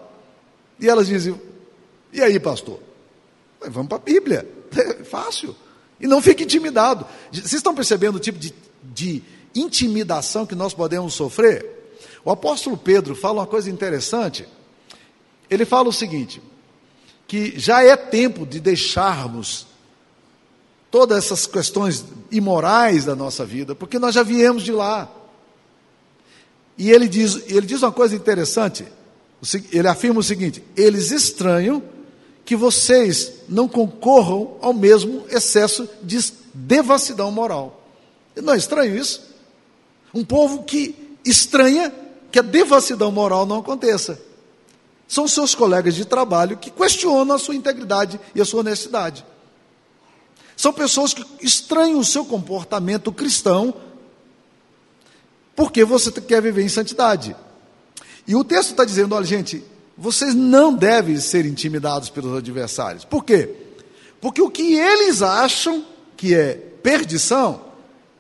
E 0.78 0.88
elas 0.88 1.06
dizem: 1.06 1.40
E 2.12 2.22
aí, 2.22 2.38
pastor? 2.38 2.78
Vamos 3.60 3.88
para 3.88 3.98
a 3.98 4.00
Bíblia. 4.00 4.48
É 4.76 5.02
fácil. 5.04 5.56
E 6.00 6.06
não 6.06 6.22
fique 6.22 6.44
intimidado. 6.44 7.06
Vocês 7.32 7.54
estão 7.54 7.74
percebendo 7.74 8.16
o 8.16 8.20
tipo 8.20 8.38
de, 8.38 8.54
de 8.82 9.22
intimidação 9.54 10.46
que 10.46 10.54
nós 10.54 10.72
podemos 10.72 11.14
sofrer? 11.14 11.78
O 12.24 12.30
apóstolo 12.30 12.76
Pedro 12.76 13.16
fala 13.16 13.40
uma 13.40 13.46
coisa 13.46 13.70
interessante. 13.70 14.46
Ele 15.50 15.64
fala 15.64 15.88
o 15.88 15.92
seguinte: 15.92 16.40
que 17.28 17.56
já 17.56 17.84
é 17.84 17.96
tempo 17.96 18.44
de 18.44 18.58
deixarmos 18.58 19.68
todas 20.90 21.18
essas 21.18 21.46
questões 21.46 22.04
imorais 22.30 23.04
da 23.04 23.14
nossa 23.14 23.46
vida, 23.46 23.76
porque 23.76 24.00
nós 24.00 24.14
já 24.14 24.24
viemos 24.24 24.64
de 24.64 24.72
lá. 24.72 25.08
E 26.76 26.90
ele 26.90 27.06
diz, 27.06 27.44
ele 27.46 27.66
diz 27.66 27.82
uma 27.82 27.92
coisa 27.92 28.16
interessante 28.16 28.84
ele 29.72 29.88
afirma 29.88 30.20
o 30.20 30.22
seguinte: 30.22 30.62
eles 30.76 31.10
estranham 31.10 31.82
que 32.44 32.56
vocês 32.56 33.32
não 33.48 33.68
concorram 33.68 34.56
ao 34.60 34.72
mesmo 34.72 35.24
excesso 35.28 35.88
de 36.02 36.18
devassidão 36.54 37.30
moral. 37.30 37.86
Não 38.36 38.54
é 38.54 38.56
estranho 38.56 38.96
isso? 38.96 39.28
Um 40.14 40.24
povo 40.24 40.64
que 40.64 41.16
estranha 41.24 41.92
que 42.32 42.38
a 42.38 42.42
devassidão 42.42 43.12
moral 43.12 43.46
não 43.46 43.58
aconteça. 43.58 44.20
São 45.08 45.26
seus 45.26 45.54
colegas 45.54 45.94
de 45.94 46.04
trabalho 46.04 46.58
que 46.58 46.70
questionam 46.70 47.34
a 47.34 47.38
sua 47.38 47.54
integridade 47.54 48.20
e 48.34 48.40
a 48.40 48.44
sua 48.44 48.60
honestidade. 48.60 49.24
São 50.54 50.72
pessoas 50.72 51.14
que 51.14 51.24
estranham 51.40 51.98
o 51.98 52.04
seu 52.04 52.24
comportamento 52.24 53.10
cristão 53.10 53.74
porque 55.56 55.84
você 55.84 56.12
quer 56.12 56.42
viver 56.42 56.62
em 56.62 56.68
santidade. 56.68 57.34
E 58.28 58.36
o 58.36 58.44
texto 58.44 58.70
está 58.70 58.84
dizendo: 58.84 59.14
olha, 59.14 59.24
gente, 59.24 59.64
vocês 59.96 60.34
não 60.34 60.72
devem 60.74 61.16
ser 61.18 61.46
intimidados 61.46 62.10
pelos 62.10 62.36
adversários. 62.36 63.04
Por 63.04 63.24
quê? 63.24 63.52
Porque 64.20 64.42
o 64.42 64.50
que 64.50 64.74
eles 64.74 65.22
acham 65.22 65.84
que 66.16 66.34
é 66.34 66.54
perdição, 66.54 67.60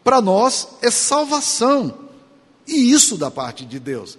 para 0.02 0.20
nós 0.20 0.68
é 0.82 0.90
salvação. 0.90 1.96
E 2.66 2.92
isso 2.92 3.16
da 3.16 3.30
parte 3.30 3.64
de 3.64 3.78
Deus. 3.78 4.18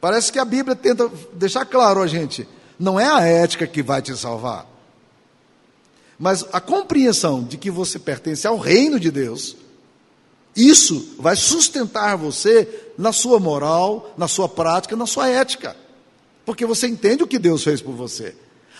Parece 0.00 0.32
que 0.32 0.38
a 0.38 0.44
Bíblia 0.44 0.74
tenta 0.74 1.10
deixar 1.32 1.64
claro 1.64 2.00
a 2.00 2.06
gente: 2.06 2.48
não 2.78 2.98
é 2.98 3.06
a 3.06 3.20
ética 3.20 3.66
que 3.66 3.82
vai 3.82 4.00
te 4.00 4.16
salvar, 4.16 4.66
mas 6.18 6.44
a 6.52 6.60
compreensão 6.60 7.42
de 7.42 7.56
que 7.56 7.70
você 7.70 7.98
pertence 7.98 8.46
ao 8.46 8.58
reino 8.58 8.98
de 8.98 9.10
Deus 9.10 9.56
isso 10.54 11.14
vai 11.18 11.36
sustentar 11.36 12.16
você 12.16 12.68
na 12.98 13.12
sua 13.12 13.38
moral, 13.38 14.12
na 14.16 14.26
sua 14.26 14.48
prática, 14.48 14.96
na 14.96 15.06
sua 15.06 15.28
ética. 15.28 15.76
Porque 16.44 16.66
você 16.66 16.88
entende 16.88 17.22
o 17.22 17.26
que 17.26 17.38
Deus 17.38 17.62
fez 17.62 17.80
por 17.80 17.94
você. 17.94 18.34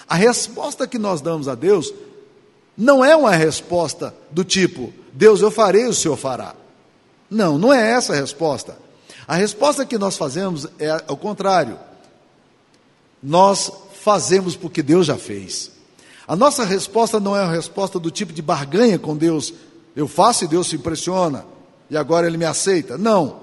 A 0.08 0.14
resposta 0.14 0.86
que 0.86 0.98
nós 0.98 1.20
damos 1.20 1.46
a 1.46 1.54
Deus 1.54 1.92
não 2.76 3.04
é 3.04 3.14
uma 3.14 3.30
resposta 3.30 4.14
do 4.30 4.42
tipo: 4.42 4.92
Deus, 5.12 5.40
eu 5.40 5.50
farei, 5.50 5.86
o 5.86 5.94
Senhor 5.94 6.16
fará. 6.16 6.54
Não, 7.30 7.56
não 7.56 7.72
é 7.72 7.92
essa 7.92 8.12
a 8.12 8.16
resposta. 8.16 8.76
A 9.26 9.36
resposta 9.36 9.86
que 9.86 9.98
nós 9.98 10.16
fazemos 10.16 10.66
é 10.78 11.04
o 11.08 11.16
contrário. 11.16 11.78
Nós 13.22 13.70
fazemos 14.02 14.56
porque 14.56 14.82
Deus 14.82 15.06
já 15.06 15.16
fez. 15.16 15.70
A 16.26 16.36
nossa 16.36 16.64
resposta 16.64 17.18
não 17.18 17.36
é 17.36 17.42
uma 17.42 17.52
resposta 17.52 17.98
do 17.98 18.10
tipo 18.10 18.32
de 18.32 18.40
barganha 18.40 18.98
com 18.98 19.16
Deus. 19.16 19.52
Eu 19.94 20.06
faço 20.06 20.44
e 20.44 20.48
Deus 20.48 20.68
se 20.68 20.76
impressiona. 20.76 21.44
e 21.90 21.96
agora 21.96 22.26
ele 22.26 22.36
me 22.36 22.44
aceita. 22.44 22.96
Não. 22.96 23.40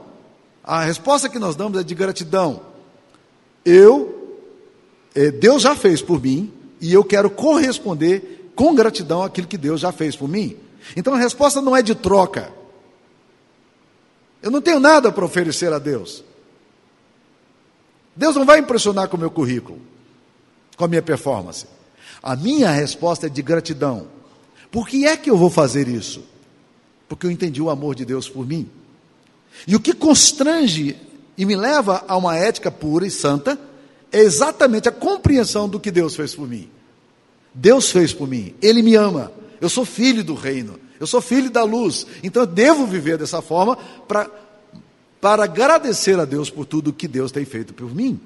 A 0.64 0.84
resposta 0.84 1.28
que 1.28 1.38
nós 1.38 1.56
damos 1.56 1.80
é 1.80 1.84
de 1.84 1.94
gratidão. 1.94 2.62
Eu, 3.66 4.40
eh, 5.14 5.32
Deus 5.32 5.64
já 5.64 5.76
fez 5.76 6.02
por 6.02 6.22
mim, 6.22 6.54
e 6.80 6.94
eu 6.94 7.04
quero 7.04 7.30
corresponder 7.30 8.52
com 8.56 8.74
gratidão 8.74 9.24
àquilo 9.24 9.48
que 9.48 9.58
Deus 9.58 9.82
já 9.82 9.92
fez 9.92 10.16
por 10.16 10.28
mim. 10.28 10.58
Então 10.96 11.14
a 11.14 11.18
resposta 11.18 11.62
não 11.62 11.76
é 11.76 11.82
de 11.82 11.96
troca. 11.96 12.52
Eu 14.48 14.52
não 14.52 14.62
tenho 14.62 14.80
nada 14.80 15.12
para 15.12 15.26
oferecer 15.26 15.74
a 15.74 15.78
Deus. 15.78 16.24
Deus 18.16 18.34
não 18.34 18.46
vai 18.46 18.60
impressionar 18.60 19.10
com 19.10 19.18
o 19.18 19.20
meu 19.20 19.30
currículo, 19.30 19.82
com 20.78 20.86
a 20.86 20.88
minha 20.88 21.02
performance. 21.02 21.66
A 22.24 22.34
minha 22.34 22.72
resposta 22.72 23.26
é 23.26 23.30
de 23.30 23.42
gratidão. 23.42 24.08
Por 24.72 24.88
que 24.88 25.06
é 25.06 25.18
que 25.18 25.30
eu 25.30 25.36
vou 25.36 25.50
fazer 25.50 25.90
isso? 25.90 26.24
Porque 27.10 27.28
eu 27.28 27.32
entendi 27.32 27.62
o 27.62 27.70
amor 27.70 27.94
de 27.94 28.06
Deus 28.06 28.30
por 28.30 28.48
mim. 28.48 28.70
E 29.68 29.76
o 29.76 29.82
que 29.82 29.92
constrange 29.92 30.96
e 31.38 31.44
me 31.44 31.58
leva 31.58 32.06
a 32.08 32.16
uma 32.16 32.38
ética 32.38 32.72
pura 32.72 33.06
e 33.06 33.12
santa 33.12 33.60
é 34.14 34.20
exatamente 34.20 34.88
a 34.88 34.94
compreensão 34.94 35.68
do 35.68 35.78
que 35.78 35.92
Deus 35.92 36.16
fez 36.16 36.34
por 36.34 36.48
mim. 36.48 36.70
Deus 37.54 37.92
fez 37.92 38.14
por 38.14 38.30
mim, 38.30 38.56
Ele 38.62 38.82
me 38.82 38.96
ama, 38.96 39.30
eu 39.60 39.68
sou 39.68 39.84
filho 39.84 40.24
do 40.24 40.36
reino, 40.36 40.80
eu 41.00 41.08
sou 41.08 41.22
filho 41.22 41.50
da 41.50 41.64
luz, 41.64 42.08
então 42.24 42.44
eu 42.44 42.48
devo 42.48 42.86
viver 42.86 43.18
dessa 43.18 43.42
forma 43.42 43.76
para 44.08 44.30
para 45.20 45.44
agradecer 45.44 46.20
a 46.20 46.26
Deus 46.26 46.50
por 46.50 46.66
tudo 46.66 46.94
que 46.94 47.08
Deus 47.08 47.32
tem 47.32 47.44
feito 47.44 47.74
por 47.74 47.94
mim. 47.94 48.20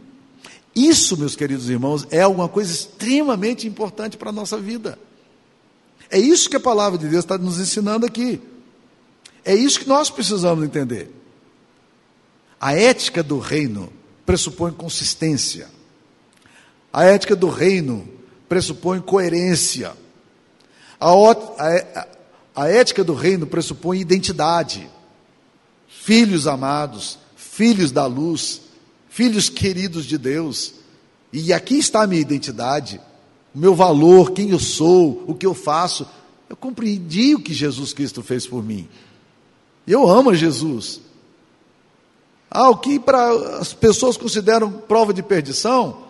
Isso, 0.76 1.18
meus 1.18 1.36
queridos 1.36 1.70
irmãos, 1.70 2.08
é 2.12 2.22
alguma 2.22 2.48
coisa 2.48 2.72
extremamente 2.72 3.68
importante 3.68 4.18
para 4.18 4.30
a 4.30 4.34
nossa 4.34 4.58
vida. 4.58 4.98
É 6.10 6.20
isso 6.20 6.50
que 6.50 6.58
a 6.58 6.60
palavra 6.60 6.98
de 6.98 7.08
Deus 7.08 7.24
está 7.24 7.38
nos 7.38 7.60
ensinando 7.60 8.06
aqui. 8.06 8.42
É 9.44 9.56
isso 9.56 9.80
que 9.80 9.88
nós 9.88 10.10
precisamos 10.10 10.64
entender. 10.64 11.10
A 12.60 12.74
ética 12.74 13.24
do 13.24 13.40
reino 13.40 13.92
pressupõe 14.26 14.72
consistência. 14.72 15.70
A 16.92 17.06
ética 17.06 17.36
do 17.36 17.50
reino 17.50 18.08
pressupõe 18.48 19.00
coerência. 19.00 19.94
A, 21.00 21.10
a, 21.10 22.08
a 22.56 22.68
ética 22.68 23.04
do 23.04 23.14
reino 23.14 23.48
pressupõe 23.48 24.00
identidade. 24.00 24.90
Filhos 25.88 26.48
amados, 26.48 27.18
filhos 27.36 27.92
da 27.92 28.06
luz, 28.06 28.62
filhos 29.10 29.50
queridos 29.50 30.06
de 30.06 30.18
Deus. 30.18 30.74
E 31.32 31.54
aqui 31.54 31.78
está 31.78 32.04
a 32.04 32.08
minha 32.08 32.22
identidade, 32.22 33.00
o 33.54 33.60
meu 33.60 33.74
valor, 33.74 34.32
quem 34.32 34.50
eu 34.50 34.60
sou, 34.60 35.24
o 35.28 35.36
que 35.36 35.46
eu 35.46 35.54
faço. 35.54 36.08
Eu 36.50 36.56
compreendi 36.56 37.36
o 37.36 37.40
que 37.40 37.54
Jesus 37.54 37.94
Cristo 37.94 38.22
fez 38.22 38.46
por 38.46 38.64
mim. 38.64 38.88
Eu 39.88 40.10
amo 40.10 40.34
Jesus. 40.34 41.02
Ah, 42.50 42.70
o 42.70 42.78
que 42.78 43.00
para 43.00 43.32
as 43.60 43.74
pessoas 43.74 44.18
consideram 44.18 44.70
prova 44.70 45.14
de 45.14 45.24
perdição? 45.24 46.04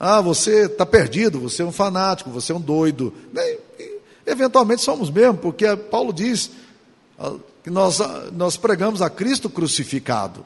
Ah, 0.00 0.20
você 0.20 0.64
está 0.64 0.86
perdido, 0.86 1.40
você 1.40 1.60
é 1.60 1.64
um 1.64 1.72
fanático, 1.72 2.30
você 2.30 2.52
é 2.52 2.54
um 2.54 2.60
doido. 2.60 3.12
E, 3.34 3.58
eventualmente 4.28 4.82
somos 4.82 5.10
mesmo, 5.10 5.38
porque 5.38 5.76
Paulo 5.76 6.12
diz 6.12 6.50
ah, 7.18 7.34
que 7.62 7.70
nós, 7.70 8.00
ah, 8.00 8.28
nós 8.32 8.56
pregamos 8.56 9.02
a 9.02 9.10
Cristo 9.10 9.48
crucificado, 9.50 10.44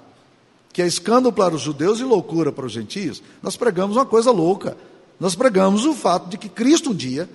que 0.73 0.81
é 0.81 0.87
escândalo 0.87 1.33
para 1.33 1.55
os 1.55 1.61
judeus 1.61 2.01
e 2.01 2.05
loucura 2.05 2.51
para 2.51 2.67
os 2.67 2.73
gentios. 2.73 3.23
Nós 3.43 3.57
pregamos 3.57 3.97
uma 3.97 4.07
coisa 4.07 4.31
louca. 4.31 4.77
Nós 5.21 5.35
pregamos 5.35 5.85
o 5.85 5.95
fato 5.95 6.29
de 6.29 6.39
que 6.39 6.49
Cristo 6.49 6.91
um 6.91 6.95
dia, 6.95 7.29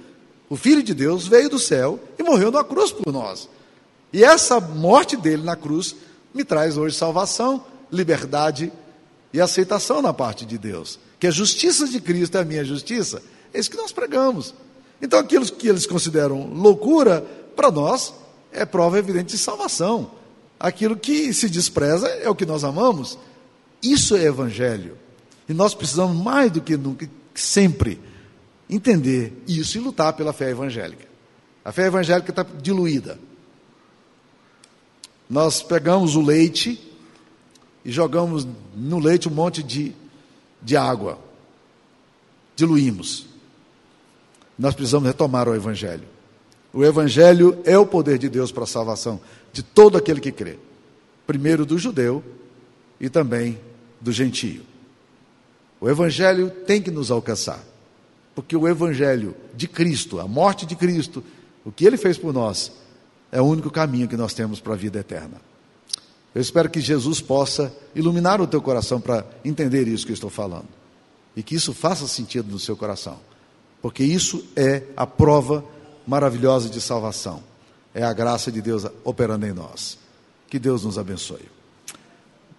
o 0.50 0.58
Filho 0.58 0.84
de 0.84 0.94
Deus, 0.94 1.28
veio 1.28 1.50
do 1.50 1.60
céu 1.60 2.00
e 2.18 2.24
morreu 2.24 2.52
na 2.52 2.64
cruz 2.64 2.92
por 2.92 3.14
nós. 3.14 3.48
E 4.12 4.24
essa 4.24 4.60
morte 4.60 5.16
dele 5.16 5.44
na 5.44 5.56
cruz 5.56 5.96
me 6.34 6.44
traz 6.44 6.78
hoje 6.78 6.96
salvação 6.96 7.64
liberdade 7.92 8.72
e 9.32 9.40
aceitação 9.40 10.02
na 10.02 10.14
parte 10.14 10.46
de 10.46 10.58
Deus. 10.58 11.00
Que 11.20 11.28
a 11.28 11.32
justiça 11.32 11.88
de 11.88 12.00
Cristo 12.02 12.38
é 12.38 12.42
a 12.42 12.46
minha 12.46 12.66
justiça. 12.66 13.22
É 13.54 13.60
isso 13.60 13.70
que 13.70 13.78
nós 13.78 13.92
pregamos. 13.92 14.54
Então, 15.02 15.20
aquilo 15.20 15.46
que 15.46 15.68
eles 15.68 15.86
consideram 15.86 16.48
loucura, 16.54 17.22
para 17.56 17.72
nós, 17.72 18.14
é 18.52 18.66
prova 18.66 18.98
evidente 18.98 19.36
de 19.36 19.38
salvação. 19.38 20.12
Aquilo 20.60 20.96
que 20.96 21.34
se 21.34 21.50
despreza 21.50 22.08
é 22.08 22.30
o 22.30 22.36
que 22.36 22.46
nós 22.46 22.64
amamos. 22.64 23.18
Isso 23.82 24.16
é 24.16 24.24
evangelho. 24.24 24.98
E 25.48 25.54
nós 25.54 25.74
precisamos, 25.74 26.18
mais 26.18 26.52
do 26.52 26.62
que 26.62 26.76
nunca, 26.76 27.10
sempre, 27.34 28.00
entender 28.70 29.44
isso 29.48 29.78
e 29.78 29.82
lutar 29.82 30.14
pela 30.14 30.34
fé 30.34 30.50
evangélica. 30.50 31.06
A 31.64 31.72
fé 31.72 31.86
evangélica 31.86 32.32
está 32.32 32.44
diluída. 32.44 33.20
Nós 35.30 35.62
pegamos 35.62 36.16
o 36.16 36.22
leite 36.22 36.82
e 37.84 37.92
jogamos 37.92 38.48
no 38.76 39.00
leite 39.00 39.28
um 39.28 39.32
monte 39.32 39.62
de, 39.62 39.94
de 40.62 40.76
água. 40.76 41.20
Diluímos. 42.56 43.28
Nós 44.58 44.74
precisamos 44.74 45.08
retomar 45.08 45.48
o 45.48 45.56
Evangelho. 45.56 46.08
O 46.74 46.84
Evangelho 46.84 47.60
é 47.64 47.78
o 47.78 47.86
poder 47.86 48.18
de 48.18 48.30
Deus 48.30 48.52
para 48.52 48.64
a 48.64 48.68
salvação 48.68 49.20
de 49.54 49.64
todo 49.64 49.98
aquele 49.98 50.20
que 50.20 50.32
crê. 50.32 50.58
Primeiro 51.26 51.66
do 51.66 51.78
judeu 51.78 52.24
e 53.00 53.10
também 53.10 53.60
do 54.00 54.12
gentio. 54.12 54.64
O 55.80 55.90
Evangelho 55.90 56.50
tem 56.50 56.82
que 56.82 56.92
nos 56.92 57.12
alcançar. 57.12 57.64
Porque 58.34 58.56
o 58.56 58.68
Evangelho 58.68 59.36
de 59.56 59.68
Cristo, 59.68 60.20
a 60.20 60.28
morte 60.28 60.66
de 60.66 60.76
Cristo, 60.76 61.24
o 61.66 61.72
que 61.72 61.86
ele 61.86 61.98
fez 61.98 62.18
por 62.18 62.34
nós, 62.34 62.72
é 63.32 63.42
o 63.42 63.46
único 63.46 63.70
caminho 63.70 64.08
que 64.08 64.18
nós 64.18 64.34
temos 64.34 64.60
para 64.60 64.74
a 64.74 64.78
vida 64.78 65.00
eterna. 65.00 65.42
Eu 66.34 66.42
espero 66.42 66.70
que 66.70 66.80
Jesus 66.80 67.20
possa 67.20 67.76
iluminar 67.96 68.40
o 68.40 68.48
teu 68.48 68.62
coração 68.62 69.02
para 69.02 69.26
entender 69.44 69.88
isso 69.88 70.06
que 70.06 70.12
eu 70.12 70.16
estou 70.16 70.30
falando. 70.30 70.68
E 71.36 71.42
que 71.42 71.56
isso 71.56 71.74
faça 71.74 72.08
sentido 72.08 72.52
no 72.52 72.60
seu 72.60 72.78
coração. 72.78 73.20
Porque 73.82 74.04
isso 74.04 74.44
é 74.56 74.84
a 74.96 75.06
prova 75.06 75.64
maravilhosa 76.06 76.70
de 76.70 76.82
salvação. 76.82 77.44
É 77.94 78.04
a 78.04 78.14
graça 78.14 78.52
de 78.52 78.62
Deus 78.62 78.86
operando 79.04 79.46
em 79.46 79.54
nós. 79.54 79.98
Que 80.50 80.58
Deus 80.58 80.84
nos 80.84 80.98
abençoe. 80.98 81.50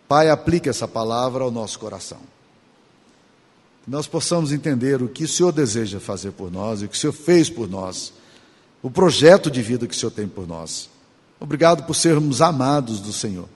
Pai, 0.07 0.31
aplique 0.31 0.68
essa 0.68 0.88
palavra 0.88 1.44
ao 1.44 1.50
nosso 1.50 1.78
coração. 1.78 2.18
Que 3.85 3.90
nós 3.90 4.07
possamos 4.07 4.52
entender 4.52 5.02
o 5.02 5.09
que 5.09 5.24
o 5.24 5.28
Senhor 5.28 5.52
deseja 5.52 6.00
fazer 6.00 6.33
por 6.33 6.50
nós 6.50 6.83
o 6.83 6.88
que 6.88 6.96
o 6.96 6.98
Senhor 6.98 7.12
fez 7.12 7.48
por 7.50 7.68
nós. 7.68 8.12
O 8.83 8.90
projeto 8.90 9.50
de 9.50 9.62
vida 9.62 9.87
que 9.87 9.94
o 9.94 9.98
Senhor 9.98 10.12
tem 10.12 10.28
por 10.28 10.46
nós. 10.46 10.88
Obrigado 11.40 11.85
por 11.85 11.94
sermos 11.94 12.42
amados 12.42 13.00
do 13.00 13.12
Senhor. 13.12 13.48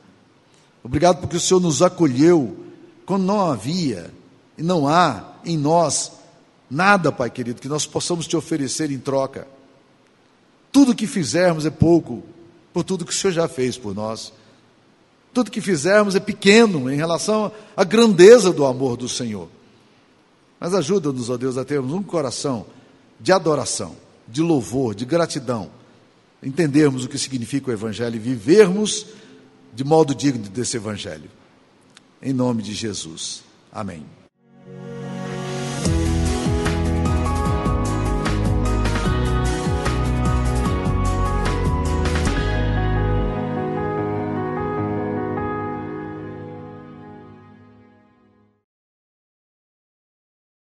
Obrigado 0.85 1.21
porque 1.21 1.37
o 1.37 1.41
Senhor 1.41 1.61
nos 1.61 1.81
acolheu 1.81 2.57
quando 3.07 3.25
não 3.25 3.51
havia 3.51 4.11
e 4.57 4.63
não 4.63 4.89
há 4.89 5.37
em 5.45 5.57
nós 5.57 6.13
nada, 6.73 7.13
Pai 7.13 7.29
querido, 7.29 7.61
que 7.61 7.69
nós 7.69 7.85
possamos 7.87 8.27
te 8.27 8.35
oferecer 8.35 8.91
em 8.91 8.99
troca. 8.99 9.47
Tudo 10.73 10.95
que 10.95 11.07
fizermos 11.07 11.67
é 11.67 11.71
pouco 11.71 12.23
por 12.73 12.83
tudo 12.83 13.05
que 13.05 13.13
o 13.13 13.15
Senhor 13.15 13.35
já 13.35 13.47
fez 13.47 13.77
por 13.77 13.95
nós. 13.95 14.33
Tudo 15.35 15.51
que 15.51 15.61
fizermos 15.61 16.15
é 16.15 16.21
pequeno 16.21 16.91
em 16.91 16.97
relação 16.97 17.53
à 17.77 17.85
grandeza 17.85 18.51
do 18.53 18.65
amor 18.65 18.97
do 18.97 19.09
Senhor. 19.09 19.49
Mas 20.59 20.73
ajuda-nos, 20.73 21.29
ó 21.29 21.37
Deus, 21.37 21.59
a 21.59 21.65
termos 21.65 21.93
um 21.93 22.03
coração 22.03 22.65
de 23.21 23.33
adoração, 23.33 23.95
de 24.27 24.41
louvor, 24.41 24.95
de 24.95 25.05
gratidão, 25.05 25.71
entendermos 26.43 27.05
o 27.05 27.09
que 27.09 27.19
significa 27.19 27.71
o 27.71 27.75
Evangelho 27.75 28.17
e 28.17 28.19
vivermos 28.19 29.07
de 29.75 29.85
modo 29.85 30.15
digno 30.15 30.49
desse 30.49 30.77
Evangelho. 30.77 31.31
Em 32.23 32.33
nome 32.33 32.63
de 32.63 32.73
Jesus. 32.73 33.43
Amém. 33.71 34.22